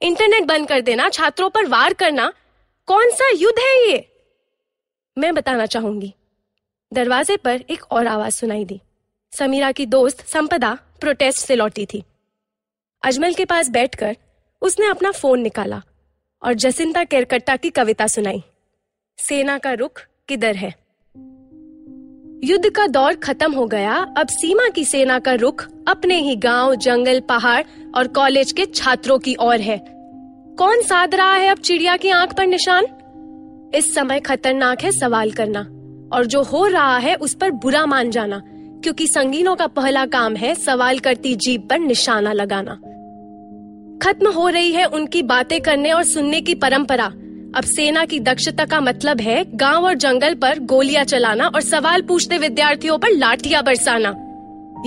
इंटरनेट 0.02 0.44
बंद 0.44 0.68
कर 0.68 0.80
देना, 0.80 1.08
छात्रों 1.08 1.50
पर 1.50 1.66
वार 1.66 1.94
करना, 1.94 2.32
कौन 2.86 3.10
सा 3.10 3.30
युद्ध 3.30 3.58
है 3.58 3.90
ये? 3.90 4.22
मैं 5.18 5.34
बताना 5.34 5.66
चाहूँगी। 5.66 6.14
दरवाजे 6.92 7.36
पर 7.36 7.64
एक 7.70 7.92
और 7.92 8.06
आवाज़ 8.06 8.34
सुनाई 8.34 8.64
दी। 8.64 8.80
समीरा 9.32 9.72
की 9.72 9.86
दोस्त 9.86 10.26
संपदा 10.26 10.78
प्रोटेस्ट 11.00 11.38
से 11.38 11.56
लौटी 11.56 11.86
थी। 11.86 12.04
अजमल 13.02 13.34
के 13.34 13.44
पास 13.44 13.68
बैठकर 13.68 14.16
उसने 14.62 14.86
अपना 14.86 15.10
फ़ोन 15.10 15.40
निकाला 15.40 15.82
और 16.42 16.52
जसिंता 16.52 17.04
केरकट्टा 17.04 17.56
की 17.56 17.70
कविता 17.70 18.06
सुनाई। 18.06 18.42
सेना 19.18 19.58
का 19.58 19.72
रुख 19.72 20.06
किधर 20.28 20.56
है? 20.56 20.87
युद्ध 22.44 22.68
का 22.70 22.86
दौर 22.86 23.14
खत्म 23.14 23.52
हो 23.52 23.66
गया। 23.66 23.94
अब 24.18 24.26
सीमा 24.26 24.68
की 24.68 24.84
सेना 24.84 25.18
का 25.18 25.32
रुख 25.34 25.64
अपने 25.88 26.18
ही 26.18 26.36
गाँव, 26.36 26.74
जंगल, 26.74 27.20
पहाड़ 27.20 27.62
और 27.94 28.08
कॉलेज 28.08 28.52
के 28.52 28.64
छात्रों 28.64 29.18
की 29.18 29.34
ओर 29.40 29.60
है। 29.60 29.78
कौन 30.58 30.82
साध 30.82 31.14
रहा 31.14 31.34
है 31.34 31.48
अब 31.48 31.58
चिड़िया 31.58 31.96
की 31.96 32.10
आँख 32.10 32.36
पर 32.36 32.46
निशान? 32.46 32.86
इस 33.74 33.94
समय 33.94 34.20
खतरनाक 34.20 34.82
है 34.82 34.92
सवाल 34.92 35.30
करना 35.30 35.60
और 36.12 36.26
जो 36.26 36.42
हो 36.42 36.66
रहा 36.66 36.96
है 36.98 37.14
उस 37.14 37.34
पर 37.34 37.50
बुरा 37.50 37.84
मान 37.86 38.10
जाना, 38.10 38.42
क्योंकि 38.82 39.06
संगीनों 39.06 39.56
का 39.56 39.66
पहला 39.66 40.06
काम 40.06 40.36
है 40.36 40.54
सवाल 40.54 40.98
करती 40.98 41.34
जीप 41.36 41.68
पर 41.70 41.78
निशाना 41.78 42.32
लगाना। 42.32 42.74
खत्म 44.02 44.32
हो 44.32 44.48
रही 44.48 44.72
है 44.72 44.84
उनकी 44.84 45.22
बातें 45.22 45.60
करने 45.60 45.92
और 45.92 46.02
सुनने 46.04 46.40
की 46.40 46.54
परंपरा। 46.54 47.12
अब 47.48 47.64
सेना 47.64 48.04
की 48.04 48.18
दक्षता 48.20 48.64
का 48.64 48.80
मतलब 48.80 49.20
है 49.20 49.44
गाँव 49.56 49.84
और 49.86 49.94
जंगल 49.94 50.34
पर 50.34 50.58
गोलियाँ 50.58 51.04
चलाना 51.04 51.46
और 51.46 51.60
सवाल 51.60 52.02
पूछते 52.02 52.38
विद्यार्थियों 52.38 52.98
पर 52.98 53.10
लाठियाँ 53.10 53.62
बरसाना। 53.64 54.08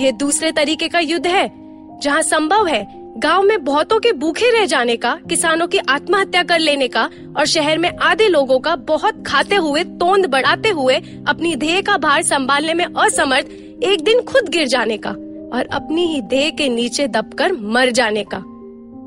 ये 0.00 0.12
दूसरे 0.12 0.52
तरीके 0.52 0.88
का 0.88 0.98
युद्ध 0.98 1.26
है, 1.26 1.50
जहाँ 2.02 2.22
संभव 2.22 2.66
है 2.66 2.86
गाँव 3.18 3.42
में 3.42 3.64
बहुतों 3.64 3.98
के 4.00 4.12
भूखे 4.12 4.50
रह 4.50 4.66
जाने 4.66 4.96
का, 4.96 5.14
किसानों 5.28 5.66
की 5.66 5.78
आत्महत्या 5.78 6.42
कर 6.42 6.58
लेने 6.58 6.88
का 6.88 7.08
और 7.36 7.46
शहर 7.46 7.78
में 7.78 7.90
आधे 7.92 8.28
लोगों 8.28 8.58
का 8.60 8.76
बहुत 8.76 9.22
खाते 9.26 9.56
हुए, 9.56 9.84
तोंद 9.84 10.26
बढ़ाते 10.26 10.68
हुए, 10.68 10.96
अपनी 11.28 11.54
देह 11.56 11.80
का 11.80 11.96
भार 11.98 12.22
संभालने 12.22 12.74
में 12.74 12.84
असमर्थ 12.84 13.84
एक 13.84 14.04
दिन 14.04 14.22
खुद 14.22 14.48
गिर 14.48 14.66
जाने 14.68 14.96
का 14.96 15.10
और 15.10 15.68
अपनी 15.72 16.06
ही 16.06 16.20
देह 16.20 16.50
के 16.50 16.68
नीचे 16.68 17.08
दबकर 17.08 17.52
मर 17.52 17.90
जाने 17.90 18.24
का। 18.24 18.42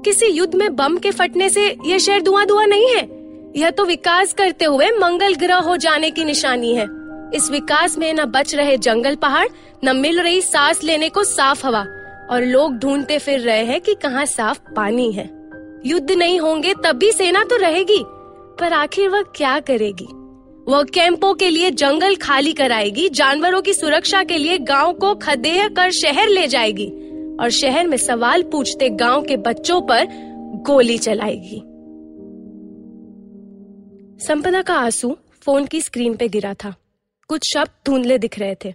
किसी 0.05 0.25
युद्ध 0.27 0.55
में 0.55 0.75
बम 0.75 0.97
के 0.97 1.12
फटने 1.12 1.50
से 1.50 1.75
यह 1.85 1.97
शहर 1.97 2.21
धुआँ 2.21 2.45
धुआँ 2.45 2.65
नहीं 2.67 2.89
है? 2.89 3.14
यह 3.55 3.69
तो 3.69 3.85
विकास 3.85 4.33
करते 4.33 4.65
हुए 4.65 4.89
मंगल 4.91 5.35
ग्रह 5.35 5.55
हो 5.55 5.77
जाने 5.77 6.12
की 6.12 6.24
निशानी 6.24 6.74
है। 6.75 6.88
इस 7.33 7.50
विकास 7.51 7.97
में 7.97 8.13
न 8.13 8.25
बच 8.25 8.55
रहे 8.55 8.77
जंगल 8.77 9.15
पहाड़, 9.15 9.47
न 9.85 9.95
मिल 9.95 10.19
रही 10.21 10.41
सांस 10.41 10.83
लेने 10.83 11.09
को 11.09 11.24
साफ़ 11.24 11.65
हवा, 11.67 11.85
और 12.31 12.43
लोग 12.43 12.77
ढूंढते 12.77 13.17
फिर 13.17 13.39
रहे 13.39 13.63
हैं 13.63 13.81
कि 13.81 13.93
कहाँ 13.93 14.25
साफ़ 14.25 14.59
पानी 14.75 15.12
है। 15.12 15.29
युद्ध 15.85 16.12
नहीं 16.12 16.39
होंगे 16.39 16.74
तब 16.74 16.95
भी 16.95 17.12
सेना 17.12 17.43
तो 17.43 17.57
रहेगी, 17.57 18.03
पर 18.59 18.74
आखिर 18.74 19.09
वह 19.09 19.21
क्या 19.21 19.59
करेगी? 19.59 20.07
वह 20.67 20.83
कैंपों 20.83 21.33
के 21.33 21.50
लिए 21.50 21.71
जंगल 21.71 22.15
खाली 22.15 22.53
कराएगी, 22.53 23.09
जानवरों 23.09 23.62
की 23.62 23.74
सुरक्षा 23.74 24.24
के 24.24 24.38
लिए 24.38 24.57
गाँव 24.57 24.93
को 24.93 25.15
खदेह 25.15 25.67
कर 25.67 25.91
शहर 25.91 26.29
ले 26.29 26.47
जाएगी, 26.47 26.88
और 27.39 27.50
शहर 27.50 27.88
में 27.88 27.97
सवाल 27.97 28.41
पूछते 28.41 28.89
गाँव 28.89 29.21
के 29.21 29.38
बच्चों 29.38 29.81
पर 29.81 30.07
गोली 30.65 30.97
चलाएगी। 30.97 31.62
संपदा 34.19 34.62
का 34.62 34.74
आँसू 34.74 35.17
फ़ोन 35.41 35.65
की 35.65 35.81
स्क्रीन 35.81 36.15
पे 36.17 36.27
गिरा 36.27 36.53
था। 36.53 36.75
कुछ 37.27 37.53
शब्द 37.53 37.69
धुंधले 37.86 38.17
दिख 38.17 38.39
रहे 38.39 38.55
थे। 38.65 38.74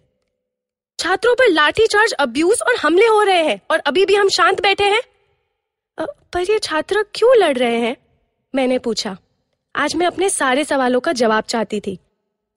छात्रों 0.98 1.34
पर 1.34 1.48
लाठीचार्ज, 1.48 2.12
अब्यूज 2.12 2.62
और 2.68 2.76
हमले 2.76 3.06
हो 3.06 3.22
रहे 3.22 3.42
हैं 3.42 3.60
और 3.70 3.78
अभी 3.78 4.06
भी 4.06 4.14
हम 4.14 4.28
शांत 4.28 4.60
बैठे 4.60 4.84
हैं। 4.84 5.00
पर 6.32 6.42
ये 6.42 6.58
छात्र 6.58 7.04
क्यों 7.14 7.36
लड़ 7.36 7.58
रहे 7.58 7.76
हैं? 7.76 7.96
मैंने 8.54 8.78
पूछा। 8.78 9.16
आज 9.76 9.94
मैं 9.96 10.06
अपने 10.06 10.30
सारे 10.30 10.64
सवालों 10.64 11.00
का 11.00 11.12
जवाब 11.12 11.44
चाहती 11.44 11.80
थी। 11.80 11.98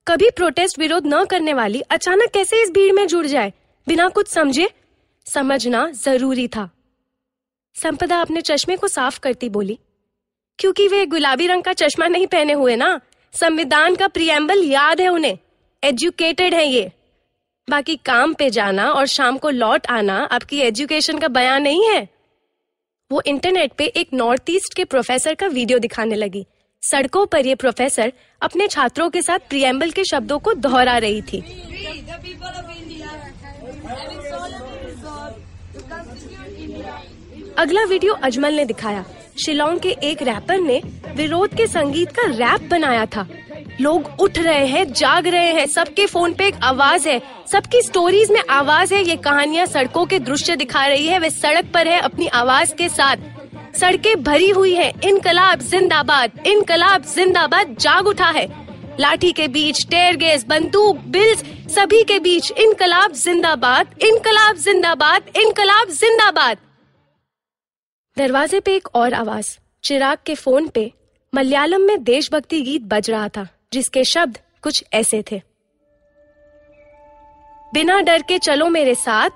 कभी 0.08 0.30
प्रोटेस्ट 0.30 0.78
विरोध 0.78 1.02
न 1.06 1.24
करने 1.24 1.54
वाली 1.54 1.80
अचानक 1.80 2.30
कैसे 2.30 2.62
इस 2.62 2.70
भीड़ 2.70 2.92
में 2.92 3.06
जुड़ 3.06 3.26
जाए? 3.26 3.52
बिना 3.88 4.08
कुछ 4.08 4.28
समझे? 4.28 4.70
समझना 5.26 5.90
ज़रूरी 5.90 6.48
था। 6.48 6.70
संपदा 7.74 8.20
अपने 8.20 8.40
चश्मे 8.40 8.76
को 8.76 8.88
साफ़ 8.88 9.20
करती 9.20 9.48
बोली 9.48 9.78
क्योंकि 10.58 10.86
वे 10.88 11.04
गुलाबी 11.06 11.46
रंग 11.46 11.62
का 11.62 11.72
चश्मा 11.72 12.06
नहीं 12.08 12.26
पहने 12.26 12.52
हुए 12.52 12.76
ना। 12.76 13.00
संविधान 13.34 13.96
का 13.96 14.08
प्रियम्बल 14.08 14.62
याद 14.64 15.00
है 15.00 15.08
उन्हें। 15.08 15.38
एजुकेटेड 15.82 16.54
है 16.54 16.66
ये। 16.66 16.90
बाकी 17.68 17.96
काम 17.96 18.34
पे 18.34 18.48
जाना 18.50 18.90
और 18.90 19.06
शाम 19.06 19.38
को 19.38 19.50
लौट 19.50 19.86
आना 19.86 20.16
आपकी 20.32 20.58
एजुकेशन 20.60 21.18
का 21.18 21.28
बयान 21.28 21.62
नहीं 21.62 21.88
है। 21.88 22.08
वो 23.10 23.22
इंटरनेट 23.26 23.72
पे 23.72 23.84
एक 23.86 24.08
नॉर्थ 24.14 24.50
ईस्ट 24.50 24.74
के 24.74 24.84
प्रोफेसर 24.84 25.34
का 25.34 25.46
वीडियो 25.46 25.78
दिखाने 25.78 26.14
लगी। 26.14 26.44
सड़कों 26.82 27.24
पर 27.26 27.46
ये 27.46 27.54
प्रोफेसर 27.54 28.12
अपने 28.42 28.68
छात्रों 28.68 29.08
के 29.10 29.22
साथ 29.22 29.48
प्रियम्बल 29.48 29.90
के 29.90 30.04
शब्दों 30.04 30.38
को 30.38 30.54
दोहरा 30.54 30.96
रही 30.98 31.22
थी। 31.22 31.40
अगला 37.58 37.84
वीडियो 37.84 38.14
अजमल 38.14 38.54
ने 38.54 38.64
दिखाया। 38.64 39.04
शिलोंग 39.38 39.78
के 39.80 39.88
एक 39.88 40.22
रैपर 40.22 40.58
ने 40.58 40.80
विरोध 41.14 41.54
के 41.54 41.66
संगीत 41.66 42.10
का 42.10 42.22
रैप 42.22 42.68
बनाया 42.70 43.06
था। 43.06 43.26
लोग 43.80 44.10
उठ 44.20 44.38
रहे 44.38 44.66
हैं, 44.66 44.92
जाग 44.92 45.26
रहे 45.26 45.52
हैं, 45.52 45.66
सबके 45.66 46.06
फ़ोन 46.06 46.32
पे 46.32 46.46
एक 46.46 46.54
आवाज़ 46.62 47.08
है। 47.08 47.20
सबकी 47.52 47.82
स्टोरीज 47.82 48.30
में 48.30 48.40
आवाज़ 48.50 48.94
है, 48.94 49.02
ये 49.04 49.16
कहानियाँ 49.16 49.66
सड़कों 49.66 50.04
के 50.06 50.18
दृश्य 50.18 50.56
दिखा 50.56 50.86
रही 50.86 51.06
है, 51.06 51.18
वे 51.18 51.30
सड़क 51.30 51.70
पर 51.74 51.88
है 51.88 52.00
अपनी 52.00 52.26
आवाज़ 52.26 52.74
के 52.74 52.88
साथ। 52.88 53.16
सड़कें 53.76 54.22
भरी 54.22 54.50
हुई 54.50 54.74
है, 54.74 54.92
इनकलाब 55.04 55.60
जिंदाबाद 55.60 56.38
इनकलाब 56.46 57.04
जिंदाबाद 57.04 57.76
जाग 57.80 58.06
उठा 58.06 58.28
है। 58.28 58.46
लाठी 59.00 59.32
के 59.32 59.48
बीच 59.48 59.86
टेयर 59.90 60.16
गैस 60.16 60.44
बंदूक 60.48 60.98
बिल्स 61.06 61.42
सभी 61.74 62.02
के 62.02 62.18
बीच 62.18 62.50
इनकलाब 62.50 63.12
जिंदाबाद 63.12 63.94
इनकलाब 64.02 64.56
जिंदाबाद 64.56 65.22
इनकलाब 65.36 65.88
जिंदाबाद। 65.90 66.58
दरवाजे 68.18 68.60
पे 68.60 68.74
एक 68.74 68.88
और 68.94 69.14
आवाज़, 69.14 69.58
चिराग 69.84 70.18
के 70.26 70.34
फ़ोन 70.34 70.68
पे, 70.68 70.92
मलयालम 71.34 71.80
में 71.80 72.04
देशभक्ति 72.04 72.60
गीत 72.60 72.82
बज 72.82 73.10
रहा 73.10 73.28
था, 73.28 73.48
जिसके 73.72 74.04
शब्द 74.04 74.38
कुछ 74.62 74.84
ऐसे 74.92 75.24
थे। 75.32 75.42
बिना 77.74 78.00
डर 78.00 78.22
के 78.22 78.38
चलो 78.38 78.68
मेरे 78.68 78.94
साथ, 78.94 79.30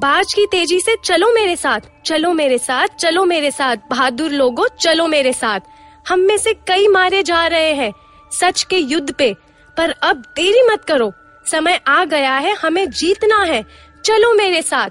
बाज 0.00 0.34
की 0.34 0.46
तेज़ी 0.46 0.80
से 0.80 0.96
चलो 1.04 1.32
मेरे 1.32 1.56
साथ, 1.56 1.80
चलो 2.06 2.32
मेरे 2.32 2.58
साथ, 2.58 2.86
चलो 2.86 3.24
मेरे 3.24 3.50
साथ, 3.50 3.76
बहादुर 3.90 4.30
लोगो, 4.30 4.68
चलो 4.68 5.06
मेरे 5.06 5.32
साथ। 5.32 5.60
हम 6.08 6.20
में 6.20 6.38
से 6.38 6.54
कई 6.54 6.88
मारे 6.88 7.22
जा 7.22 7.46
रहे 7.46 7.72
हैं, 7.72 7.92
सच 8.32 8.62
के 8.62 8.78
युद्ध 8.78 9.12
पे, 9.12 9.34
पर 9.76 9.90
अब 9.90 10.16
देरी 10.16 10.62
मत 10.72 10.84
करो, 10.84 11.12
समय 11.50 11.80
आ 11.88 12.04
गया 12.04 12.36
है, 12.36 12.54
हमें 12.54 12.90
जीतना 12.90 13.42
है, 13.42 13.64
चलो 14.04 14.34
मेरे 14.34 14.62
साथ। 14.62 14.90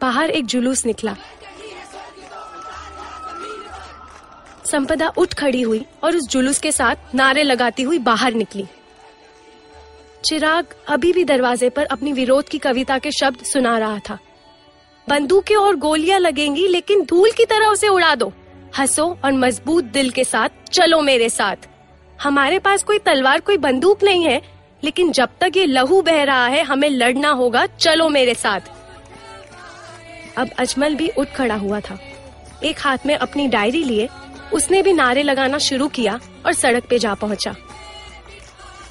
बाहर 0.00 0.30
एक 0.30 0.46
जुलूस 0.46 0.86
निकला। 0.86 1.16
संपदा 4.66 5.12
उठ 5.18 5.34
खड़ी 5.34 5.62
हुई 5.62 5.86
और 6.04 6.16
उस 6.16 6.28
जुलूस 6.28 6.58
के 6.58 6.72
साथ 6.72 7.14
नारे 7.14 7.42
लगाती 7.42 7.82
हुई 7.82 7.98
बाहर 7.98 8.34
निकली। 8.34 8.66
चिराग 10.24 10.66
अभी 10.88 11.12
भी 11.12 11.24
दरवाजे 11.24 11.70
पर 11.70 11.84
अपनी 11.84 12.12
विरोध 12.12 12.48
की 12.48 12.58
कविता 12.58 12.98
के 12.98 13.10
शब्द 13.10 13.44
सुना 13.44 13.78
रहा 13.78 13.98
था। 13.98 14.18
बंदूकें 15.08 15.56
और 15.56 15.76
गोलियाँ 15.76 16.20
लगेंगी, 16.20 16.68
लेकिन 16.68 17.04
धूल 17.04 17.30
की 17.30 17.44
तरह 17.44 17.66
उसे 17.66 17.88
उड़ा 17.88 18.14
दो। 18.14 18.32
हंसो 18.78 19.18
और 19.24 19.32
मज़बूत 19.32 19.84
दिल 19.84 20.10
के 20.10 20.24
साथ 20.24 20.48
चलो 20.72 21.00
मेरे 21.02 21.28
साथ। 21.28 21.56
हमारे 22.22 22.58
पास 22.58 22.82
कोई 22.82 22.98
तलवार, 22.98 23.40
कोई 23.40 23.56
बंदूक 23.56 24.02
नहीं 24.02 24.24
है, 24.24 24.42
लेकिन 24.84 25.12
जब 25.12 25.28
तक 25.40 25.52
ये 25.56 25.66
लहू 25.66 26.02
बह 26.02 26.22
रहा 26.22 26.46
है, 26.46 26.62
हमें 26.62 26.90
लड़ना 26.90 27.30
होगा, 27.30 27.66
चलो 27.66 28.08
मेरे 28.08 28.34
साथ। 28.34 28.60
अब 30.36 30.50
अजमल 30.58 30.94
भी 30.94 31.08
उठ 31.08 31.28
खड़ा 31.28 31.54
हुआ 31.54 31.80
था। 31.80 31.98
एक 32.64 32.76
हाथ 32.80 32.98
में 33.06 33.16
अपनी 33.16 33.48
डायरी 33.48 33.84
लिए 33.84 34.08
उसने 34.52 34.82
भी 34.82 34.92
नारे 34.92 35.22
लगाना 35.22 35.58
शुरू 35.58 35.88
किया 35.88 36.20
और 36.46 36.52
सड़क 36.52 36.86
पे 36.90 36.98
जा 36.98 37.14
पहुँचा। 37.14 37.54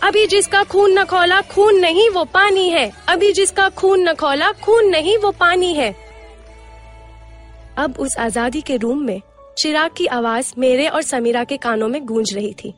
अभी 0.03 0.27
जिसका 0.27 0.63
खून 0.63 0.99
न 0.99 1.03
खोला, 1.03 1.41
खून 1.41 1.75
नहीं, 1.75 2.09
वो 2.09 2.23
पानी 2.23 2.69
है। 2.69 2.91
अभी 3.07 3.31
जिसका 3.31 3.69
खून 3.69 4.09
न 4.09 4.13
खोला, 4.13 4.51
खून 4.51 4.85
नहीं, 4.85 5.17
वो 5.17 5.31
पानी 5.31 5.73
है। 5.73 5.95
अब 7.77 7.95
उस 7.99 8.17
आज़ादी 8.17 8.61
के 8.61 8.77
रूम 8.77 9.01
में 9.01 9.21
चिराग 9.57 9.91
की 9.97 10.05
आवाज़ 10.05 10.53
मेरे 10.57 10.87
और 10.87 11.01
समीरा 11.01 11.43
के 11.43 11.57
कानों 11.57 11.87
में 11.87 12.05
गूंज 12.05 12.33
रही 12.33 12.53
थी। 12.53 12.73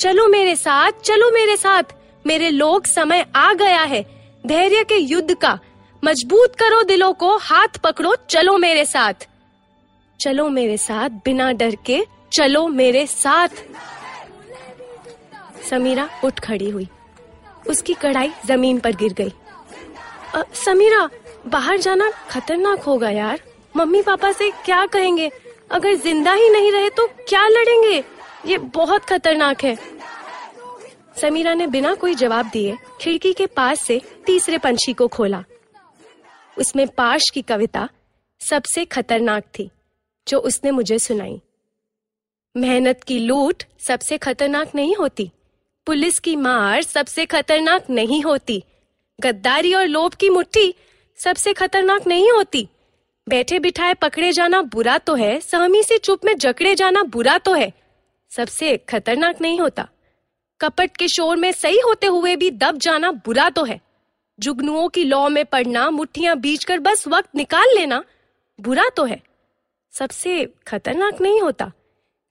चलो 0.00 0.26
मेरे 0.26 0.56
साथ, 0.56 0.92
चलो 1.04 1.30
मेरे 1.30 1.56
साथ। 1.56 1.82
मेरे 2.26 2.50
लोग 2.50 2.84
समय 2.84 3.26
आ 3.36 3.52
गया 3.52 3.82
है। 3.82 4.06
धैर्य 4.46 4.84
के 4.84 4.96
युद्ध 4.96 5.34
का। 5.34 5.58
मज़बूत 6.04 6.56
करो 6.56 6.82
दिलों 6.82 7.12
को, 7.12 7.36
हाथ 7.36 7.78
पकड़ो, 7.84 8.16
चलो 8.30 8.58
मेरे 8.58 8.84
साथ। 8.84 9.14
चलो 10.20 10.48
मेरे 10.48 10.76
साथ, 10.76 11.10
बिना 11.24 11.50
डर 11.52 11.74
के 11.86 12.04
चलो 12.32 12.66
मेरे 12.68 13.06
साथ। 13.06 13.48
समीरा 15.70 16.08
उठ 16.24 16.40
खड़ी 16.40 16.70
हुई। 16.70 16.88
उसकी 17.68 17.94
कढ़ाई 17.94 18.30
ज़मीन 18.46 18.78
पर 18.80 18.96
गिर 18.96 19.12
गई। 19.12 19.32
समीरा, 20.54 21.08
बाहर 21.46 21.78
जाना 21.78 22.10
खतरनाक 22.30 22.80
होगा 22.80 23.10
यार। 23.10 23.40
मम्मी 23.74 24.02
पापा 24.02 24.32
से 24.32 24.50
क्या 24.64 24.84
कहेंगे? 24.86 25.30
अगर 25.70 25.94
ज़िंदा 25.94 26.32
ही 26.32 26.48
नहीं 26.48 26.72
रहे 26.72 26.90
तो 26.90 27.06
क्या 27.28 27.46
लड़ेंगे? 27.48 28.02
ये 28.46 28.58
बहुत 28.58 29.04
खतरनाक 29.04 29.64
है। 29.64 29.76
समीरा 31.20 31.54
ने 31.54 31.66
बिना 31.66 31.94
कोई 31.94 32.14
जवाब 32.14 32.50
दिए 32.52 32.76
खिड़की 33.00 33.32
के 33.32 33.46
पास 33.46 33.80
से 33.80 34.00
तीसरे 34.26 34.58
पंछी 34.58 34.92
को 34.92 35.08
खोला। 35.08 35.44
उसमें 36.56 36.86
पाश 36.88 37.30
की 37.34 37.42
कविता 37.42 37.88
सबसे 38.40 38.84
खतरनाक 38.84 39.42
थी। 39.58 39.70
जो 40.28 40.38
उसने 40.38 40.70
मुझे 40.70 40.98
सुनाई। 40.98 41.40
मेहनत 42.56 43.04
की 43.04 43.18
लूट 43.18 43.62
सबसे 43.78 44.18
खतरनाक 44.18 44.74
नहीं 44.74 44.94
होती। 44.94 45.30
पुलिस 45.86 46.18
की 46.18 46.36
मार 46.36 46.82
सबसे 46.82 47.26
खतरनाक 47.26 47.90
नहीं 47.90 48.22
होती। 48.22 48.62
गद्दारी 49.20 49.74
और 49.74 49.86
लोभ 49.86 50.14
की 50.14 50.28
मुट्ठी 50.30 50.74
सबसे 51.16 51.52
खतरनाक 51.52 52.06
नहीं 52.06 52.30
होती। 52.32 52.68
बैठे 53.28 53.58
बिठाए 53.58 53.94
पकड़े 53.94 54.32
जाना 54.32 54.62
बुरा 54.62 54.98
तो 54.98 55.14
है 55.14 55.40
सहमी 55.40 55.82
से 55.82 55.98
चुप 55.98 56.24
में 56.24 56.36
जकड़े 56.38 56.74
जाना 56.74 57.02
बुरा 57.02 57.38
तो 57.38 57.52
है। 57.54 57.72
सबसे 58.30 58.76
खतरनाक 58.76 59.40
नहीं 59.40 59.60
होता। 59.60 59.88
कपट 60.60 60.96
के 60.96 61.08
शोर 61.08 61.36
में 61.36 61.52
सही 61.52 61.78
होते 61.78 62.06
हुए 62.06 62.36
भी 62.36 62.50
दब 62.50 62.78
जाना 62.78 63.10
बुरा 63.10 63.50
तो 63.50 63.64
है। 63.64 63.80
जुगनुओं 64.40 64.88
की 64.88 65.04
लौ 65.04 65.28
में 65.28 65.44
पड़ना, 65.44 65.90
मुट्ठियाँ 65.90 66.36
बीच 66.36 66.64
कर 66.64 66.78
बस 66.78 67.08
वक्त 67.08 67.28
निकाल 67.34 67.74
लेना 67.74 68.04
बुरा 68.60 68.88
तो 68.96 69.04
है। 69.04 69.22
सबसे 69.96 70.44
खतरनाक 70.68 71.20
नहीं 71.20 71.40
होता। 71.40 71.70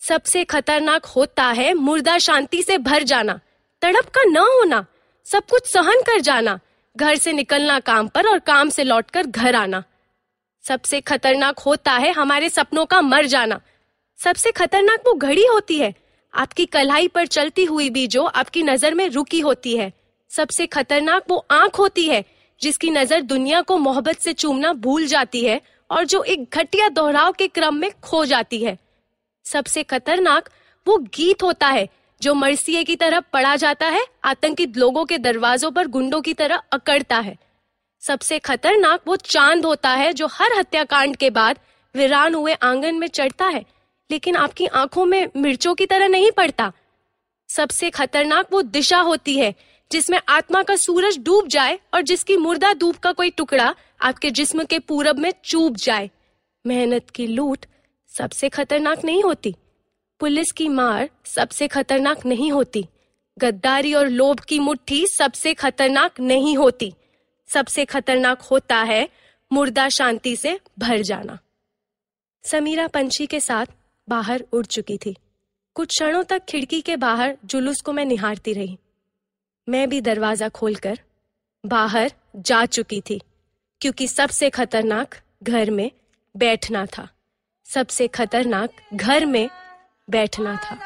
सबसे 0.01 0.43
खतरनाक 0.43 1.05
होता 1.05 1.43
है 1.43 1.74
मुर्दा 1.74 2.17
शांति 2.17 2.62
से 2.63 2.77
भर 2.77 3.03
जाना, 3.03 3.39
तड़प 3.81 4.10
का 4.10 4.24
न 4.24 4.38
होना, 4.38 4.86
सब 5.25 5.45
कुछ 5.50 5.72
सहन 5.72 6.01
कर 6.01 6.19
जाना, 6.19 6.60
घर 6.95 7.15
से 7.15 7.34
निकलना, 7.34 7.79
काम 7.79 8.07
पर 8.07 8.27
और 8.27 8.39
काम 8.39 8.69
से 8.69 8.84
लौटकर 8.84 9.25
घर 9.25 9.55
आना। 9.55 9.83
सबसे 10.63 11.01
खतरनाक 11.01 11.59
होता 11.59 11.92
है 11.92 12.11
हमारे 12.11 12.50
सपनों 12.50 12.85
का 12.85 13.01
मर 13.01 13.25
जाना। 13.25 13.59
सबसे 14.20 14.51
खतरनाक 14.51 15.07
वो 15.07 15.13
घड़ी 15.13 15.46
होती 15.46 15.79
है, 15.79 15.94
आपकी 16.33 16.66
कलाई 16.66 17.07
पर 17.07 17.27
चलती 17.27 17.66
हुई 17.66 17.89
भी 17.89 18.07
जो 18.07 18.24
आपकी 18.24 18.63
नज़र 18.63 18.94
में 18.94 19.07
रुकी 19.09 19.39
होती 19.39 19.77
है। 19.77 19.92
सबसे 20.31 20.66
खतरनाक 20.68 21.29
वो 21.29 21.46
आँख 21.51 21.79
होती 21.79 22.07
है, 22.07 22.25
जिसकी 22.61 22.89
नज़र 22.89 23.22
दुनिया 23.22 23.61
को 23.61 23.77
मोहब्बत 23.77 24.20
से 24.20 24.33
चूमना 24.33 24.74
भूल 24.74 25.05
जाती 25.05 25.46
है 25.46 25.61
और 25.91 26.05
जो 26.05 26.24
एक 26.24 26.50
घटिया 26.53 26.89
दोहराव 26.89 27.31
के 27.31 27.48
क्रम 27.48 27.75
में 27.75 27.91
खो 28.03 28.25
जाती 28.25 28.63
है। 28.63 28.77
सबसे 29.45 29.83
खतरनाक 29.83 30.50
वो 30.87 30.98
गीत 30.98 31.43
होता 31.43 31.67
है, 31.67 31.89
जो 32.21 32.33
मरसिए 32.33 32.83
की 32.83 32.95
तरह 32.95 33.19
पढ़ा 33.19 33.55
जाता 33.55 33.87
है, 33.87 34.05
आतंकित 34.24 34.77
लोगों 34.77 35.05
के 35.05 35.17
दरवाजों 35.17 35.71
पर 35.71 35.87
गुंडों 35.87 36.21
की 36.21 36.33
तरह 36.33 36.55
अकड़ता 36.55 37.19
है। 37.19 37.37
सबसे 38.01 38.39
खतरनाक 38.39 39.01
वो 39.07 39.15
चाँद 39.15 39.65
होता 39.65 39.89
है, 39.89 40.13
जो 40.13 40.27
हर 40.27 40.57
हत्याकांड 40.57 41.15
के 41.15 41.29
बाद 41.29 41.59
वीरान 41.95 42.35
हुए 42.35 42.53
आँगन 42.53 42.95
में 42.95 43.07
चढ़ता 43.07 43.45
है, 43.45 43.65
लेकिन 44.11 44.35
आपकी 44.35 44.65
आँखों 44.65 45.05
में 45.05 45.27
मिर्चों 45.37 45.75
की 45.75 45.85
तरह 45.85 46.07
नहीं 46.07 46.31
पड़ता। 46.31 46.71
सबसे 47.50 47.89
खतरनाक 47.89 48.48
वो 48.51 48.61
दिशा 48.61 49.00
होती 49.00 49.37
है 49.39 49.55
जिसमें 49.91 50.19
आत्मा 50.29 50.63
का 50.63 50.75
सूरज 50.75 51.17
डूब 51.17 51.48
जाए 51.48 51.79
और 51.93 52.01
जिसकी 52.01 52.37
मुर्दा 52.37 52.74
धूप 52.74 52.95
का 52.95 53.11
कोई 53.11 53.29
टुकड़ा 53.29 53.75
आपके 54.01 54.31
जिस्म 54.31 54.63
के 54.63 54.79
पूरब 54.79 55.19
में 55.19 55.33
चूब 55.43 55.75
जाए। 55.75 56.09
मेहनत 56.67 57.09
की 57.09 57.27
लूट 57.27 57.65
सबसे 58.17 58.50
खतरनाक 58.50 59.05
नहीं 59.05 59.24
होती। 59.24 59.55
पुलिस 60.19 60.51
की 60.51 60.69
मार 60.69 61.09
सबसे 61.25 61.67
खतरनाक 61.67 62.25
नहीं 62.25 62.51
होती। 62.51 62.85
गद्दारी 63.37 63.93
और 63.93 64.07
लोभ 64.07 64.39
की 64.39 64.59
मुट्ठी 64.59 65.07
सबसे 65.07 65.53
खतरनाक 65.53 66.19
नहीं 66.19 66.57
होती। 66.57 66.93
सबसे 67.53 67.85
खतरनाक 67.85 68.41
होता 68.41 68.77
है 68.77 69.09
मुर्दा 69.51 69.89
शांति 69.89 70.35
से 70.35 70.59
भर 70.79 71.01
जाना। 71.01 71.39
समीरा 72.43 72.87
पंछी 72.87 73.25
के 73.25 73.39
साथ 73.39 73.65
बाहर 74.09 74.45
उड़ 74.53 74.65
चुकी 74.65 74.98
थी। 74.98 75.15
कुछ 75.74 75.89
क्षणों 75.89 76.24
तक 76.24 76.45
खिड़की 76.45 76.81
के 76.81 76.95
बाहर 76.95 77.37
जुलूस 77.45 77.81
को 77.81 77.93
मैं 77.93 78.05
निहारती 78.05 78.53
रही। 78.53 78.77
मैं 79.67 79.89
भी 79.89 80.01
दरवाज़ा 80.01 80.49
खोलकर 80.49 80.99
बाहर 81.65 82.11
जा 82.35 82.65
चुकी 82.65 83.01
थी, 83.01 83.21
क्योंकि 83.81 84.07
सबसे 84.07 84.49
खतरनाक 84.49 85.15
घर 85.43 85.69
में 85.71 85.91
बैठना 86.35 86.85
था। 86.85 87.07
सबसे 87.65 88.07
खतरनाक 88.07 88.69
घर 88.93 89.25
में 89.25 89.49
बैठना 90.09 90.55
था। 90.55 90.77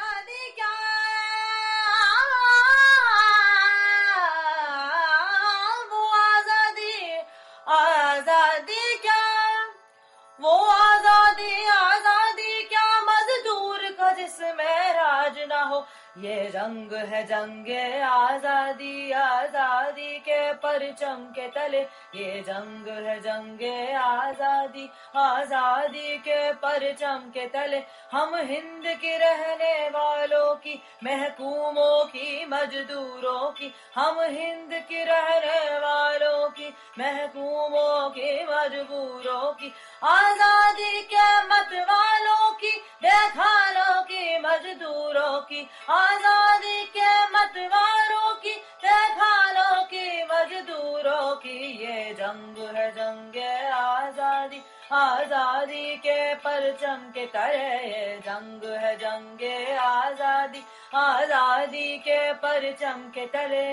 ये 16.19 16.35
रंग 16.55 16.93
है 17.09 17.21
जंगे 17.25 17.99
आज़ादी 18.01 19.11
आज़ादी 19.11 20.17
के 20.19 20.51
परचम 20.53 21.23
के 21.35 21.47
तले। 21.47 21.81
ये 22.15 22.41
जंग 22.47 22.87
है 22.97 23.19
जंगे 23.19 23.93
आज़ादी 23.93 24.89
आज़ादी 25.15 26.17
के 26.17 26.51
परचम 26.55 27.29
के 27.33 27.45
तले। 27.47 27.81
हम 28.11 28.35
हिंद 28.35 28.87
के 28.95 29.17
रहने 29.17 29.89
वालों 29.89 30.53
की, 30.55 30.81
महकूमों 31.03 32.03
की, 32.05 32.45
मजदूरों 32.45 33.49
की, 33.51 33.73
हम 33.95 34.21
हिंद 34.21 34.73
के 34.89 35.03
रहने 35.05 35.79
वालों 35.79 36.49
की, 36.49 36.73
महकूमों 36.99 38.09
की, 38.09 38.31
मजबूरों 38.45 39.51
की, 39.53 39.73
आज़ादी 40.03 41.01
के 41.03 41.27
मत 41.45 41.73
वालों 41.89 42.51
की 42.53 42.71
बेखानों 43.01 44.01
की 44.03 44.39
मजदूरों 44.39 45.39
की 45.41 45.61
आज़ादी 45.89 46.83
के 46.95 47.11
मत 47.27 47.57
वालों 47.73 48.33
की 48.35 48.53
बेखानों 48.83 49.83
की 49.83 50.23
मजदूरों 50.23 51.35
की 51.35 51.57
ये 51.83 52.13
जंग 52.13 52.57
है 52.75 52.89
जंगे 52.91 53.53
आज़ादी 53.69 54.61
आज़ादी 54.93 55.95
के 55.97 56.33
परचम 56.37 57.09
के 57.13 57.25
तरह 57.27 57.73
ये 57.85 58.17
जंग 58.25 58.63
है 58.75 58.95
जंगे 58.97 59.57
आज़ादी 59.77 60.63
आज़ादी 60.97 61.97
के 61.99 62.21
परचम 62.43 63.09
के 63.15 63.25
तले 63.27 63.67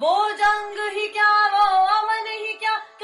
वो 0.00 0.14
जंग 0.34 0.78
ही 0.92 1.06
क्या 1.08 1.32
वो 1.48 1.91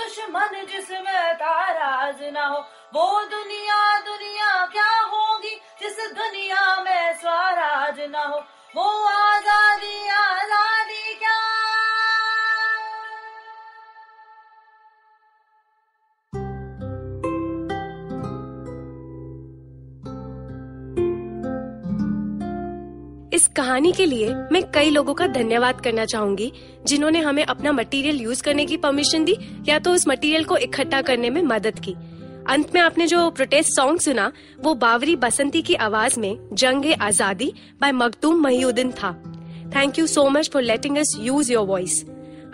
दुश्मन 0.08 0.64
जिसमें 0.64 1.34
ताराज 1.36 2.20
ना 2.32 2.44
हो, 2.48 2.58
वो 2.94 3.06
दुनिया 3.28 3.80
दुनिया 4.00 4.52
क्या 4.72 4.92
होगी 5.04 5.54
जिस 5.80 5.98
दुनिया 6.16 6.64
में 6.80 7.12
स्वराज 7.20 8.00
ना 8.10 8.22
हो? 8.22 8.38
वो 8.76 8.86
आज़ादी 9.08 10.08
आज़ादी 10.08 10.57
कहानी 23.58 23.92
के 23.92 24.04
लिए 24.06 24.34
मैं 24.52 24.62
कई 24.70 24.90
लोगों 24.90 25.14
का 25.14 25.26
धन्यवाद 25.26 25.80
करना 25.80 26.04
चाहूँगी, 26.04 26.52
जिन्होंने 26.86 27.20
हमें 27.20 27.44
अपना 27.44 27.72
मटेरियल 27.72 28.20
यूज़ 28.20 28.42
करने 28.42 28.66
की 28.66 28.76
परमिशन 28.76 29.24
दी, 29.24 29.36
या 29.68 29.78
तो 29.78 29.92
उस 29.92 30.06
मटेरियल 30.08 30.44
को 30.44 30.56
इकट्ठा 30.56 31.00
करने 31.02 31.30
में 31.30 31.42
मदद 31.42 31.78
की। 31.78 31.94
अंत 32.48 32.74
में 32.74 32.80
आपने 32.80 33.06
जो 33.06 33.30
प्रोटेस्ट 33.30 33.70
सॉन्ग 33.70 34.00
सुना, 34.00 34.30
वो 34.60 34.74
बावरी 34.74 35.16
बसंती 35.16 35.62
की 35.62 35.74
आवाज़ 35.74 36.20
में, 36.20 36.38
जंग 36.52 36.84
आज़ादी 37.00 37.52
बाय 37.80 37.92
मखदूम 37.92 38.40
महीउद्दीन 38.40 38.92
था। 38.92 39.12
Thank 39.76 39.98
you 39.98 40.06
so 40.06 40.28
much 40.28 40.50
for 40.52 40.62
letting 40.62 40.98
us 40.98 41.16
use 41.20 41.52
your 41.52 41.66
voice 41.66 42.04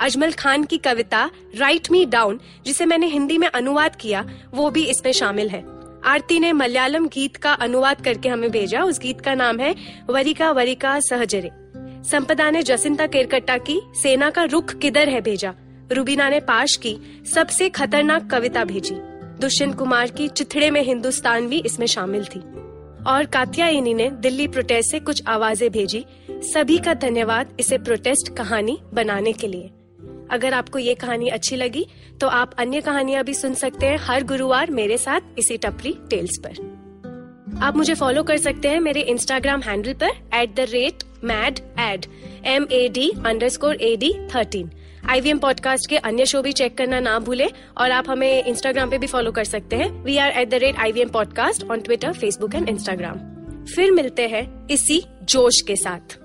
Ajmal 0.00 0.32
Khan 0.32 0.64
की 0.64 0.78
कविता 0.78 1.30
राइट 1.56 1.90
मी 1.90 2.04
डाउन 2.06 2.40
जिसे 2.66 2.86
मैंने 2.86 3.06
हिंदी 3.06 3.38
में 3.38 3.48
अनुवाद 3.48 3.96
किया, 3.96 4.24
वो 4.54 4.70
भी 4.70 4.84
इसमें 4.84 5.12
शामिल 5.12 5.48
है। 5.48 5.73
आरती 6.04 6.38
ने 6.40 6.52
मलयालम 6.52 7.06
गीत 7.06 7.36
का 7.36 7.52
अनुवाद 7.52 8.00
करके 8.00 8.28
हमें 8.28 8.50
भेजा। 8.50 8.82
उस 8.82 9.00
गीत 9.00 9.20
का 9.20 9.34
नाम 9.34 9.60
है 9.60 9.74
वरिका 10.10 10.50
वरिका 10.50 10.98
सहजरे। 11.00 11.50
संपदा 12.10 12.50
ने 12.50 12.62
जसिंता 12.62 13.06
केरकट्टा 13.06 13.58
की 13.58 13.80
सेना 14.02 14.30
का 14.30 14.44
रुख 14.44 14.74
किधर 14.74 15.08
है 15.08 15.20
भेजा। 15.20 15.54
रुबीना 15.92 16.28
ने 16.28 16.40
पाश 16.40 16.76
की 16.76 16.96
सबसे 17.34 17.68
खतरनाक 17.68 18.30
कविता 18.30 18.64
भेजी। 18.64 18.94
दुष्यंत 19.40 19.78
कुमार 19.78 20.10
की 20.10 20.28
चिथड़े 20.28 20.70
में 20.70 20.82
हिंदुस्तान 20.82 21.48
भी 21.48 21.62
इसमें 21.66 21.86
शामिल 21.86 22.24
थी। 22.24 22.40
और 23.06 23.24
कात्यायनी 23.24 23.94
ने 23.94 24.10
दिल्ली 24.10 24.48
प्रोटेस्ट 24.48 24.90
से 24.90 25.00
कुछ 25.00 25.22
आवाज़ें 25.26 25.70
भेजी। 25.70 26.04
सभी 26.30 26.78
का 26.78 26.94
धन्यवाद 26.94 27.56
इसे 27.60 27.78
प्रोटेस्ट 27.78 28.36
कहानी 28.36 28.78
बनाने 28.94 29.32
के 29.32 29.46
लिए। 29.46 29.70
अगर 30.30 30.54
आपको 30.54 30.78
ये 30.78 30.94
कहानी 30.94 31.28
अच्छी 31.28 31.56
लगी 31.56 31.86
तो 32.20 32.28
आप 32.28 32.54
अन्य 32.58 32.80
कहानियाँ 32.80 33.24
भी 33.24 33.34
सुन 33.34 33.54
सकते 33.54 33.86
हैं 33.86 33.98
हर 33.98 34.24
गुरुवार 34.24 34.70
मेरे 34.70 34.98
साथ 34.98 35.38
इसी 35.38 35.56
टपरी 35.56 35.96
टेल्स 36.10 36.38
पर। 36.46 36.62
आप 37.62 37.76
मुझे 37.76 37.94
फॉलो 37.94 38.22
कर 38.22 38.36
सकते 38.36 38.68
हैं 38.68 38.80
मेरे 38.80 39.00
इंस्टाग्राम 39.00 39.60
हैंडल 39.60 39.92
पर 39.94 40.38
at 40.38 40.54
the 40.54 40.66
rate 40.70 41.02
mad 41.24 41.58
ed 41.80 42.06
M 42.46 42.66
A 42.72 42.88
D 42.88 43.10
underscore 43.48 43.74
A 43.74 43.94
D 43.96 44.12
thirteen 44.34 44.70
IVM 45.10 45.38
podcast 45.38 45.88
के 45.90 45.96
अन्य 45.98 46.26
शो 46.26 46.40
भी 46.42 46.52
चेक 46.52 46.76
करना 46.78 47.00
ना 47.00 47.18
भूले 47.18 47.48
और 47.78 47.90
आप 47.90 48.10
हमें 48.10 48.44
इंस्टाग्राम 48.44 48.90
पे 48.90 48.98
भी 48.98 49.06
फॉलो 49.06 49.32
कर 49.32 49.44
सकते 49.44 49.76
हैं। 49.76 49.90
We 50.04 50.16
are 50.16 50.30
at 50.30 50.48
the 50.50 50.54
rate 50.54 50.76
I 50.76 50.92
V 50.92 51.00
M 51.00 51.08
podcast 51.08 51.64
on 51.64 51.80
Twitter 51.80 52.12
Facebook 52.12 52.54
and 52.54 52.68
Instagram 52.68 53.18
फिर 53.74 53.90
मिलते 53.90 54.26
हैं 54.28 54.44
इसी 54.70 55.02
जोश 55.22 55.60
के 55.60 55.76
साथ। 55.76 56.18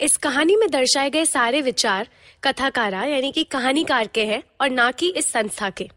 इस 0.00 0.16
कहानी 0.16 0.54
में 0.56 0.70
दर्शाए 0.70 1.10
गए 1.10 1.24
सारे 1.24 1.60
विचार 1.62 2.08
कथाकारा, 2.42 3.02
यानी 3.04 3.30
कि 3.32 3.42
कहानीकार 3.44 4.06
के 4.06 4.24
हैं 4.24 4.42
और 4.60 4.70
ना 4.70 4.90
कि 4.90 5.08
इस 5.10 5.26
संस्था 5.26 5.68
के। 5.70 5.88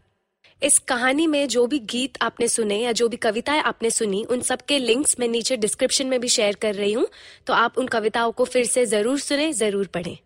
इस 0.62 0.78
कहानी 0.78 1.26
में 1.26 1.46
जो 1.48 1.66
भी 1.66 1.78
गीत 1.90 2.18
आपने 2.22 2.48
सुने 2.48 2.78
या 2.78 2.92
जो 2.92 3.08
भी 3.08 3.16
कविताएँ 3.16 3.60
आपने 3.62 3.90
सुनी, 3.90 4.22
उन 4.24 4.40
सब 4.40 4.62
के 4.62 4.78
लिंक्स 4.78 5.16
मैं 5.20 5.28
नीचे 5.28 5.56
डिस्क्रिप्शन 5.56 6.06
में 6.06 6.18
भी 6.20 6.28
शेयर 6.28 6.56
कर 6.56 6.74
रही 6.74 6.92
हूँ 6.92 7.06
तो 7.46 7.52
आप 7.54 7.78
उन 7.78 7.86
कविताओं 7.88 8.32
को 8.32 8.44
फिर 8.44 8.64
से 8.66 8.86
ज़रूर 8.86 9.18
सुने, 9.20 9.52
ज़रूर 9.52 9.86
पढ़ें। 9.86 10.16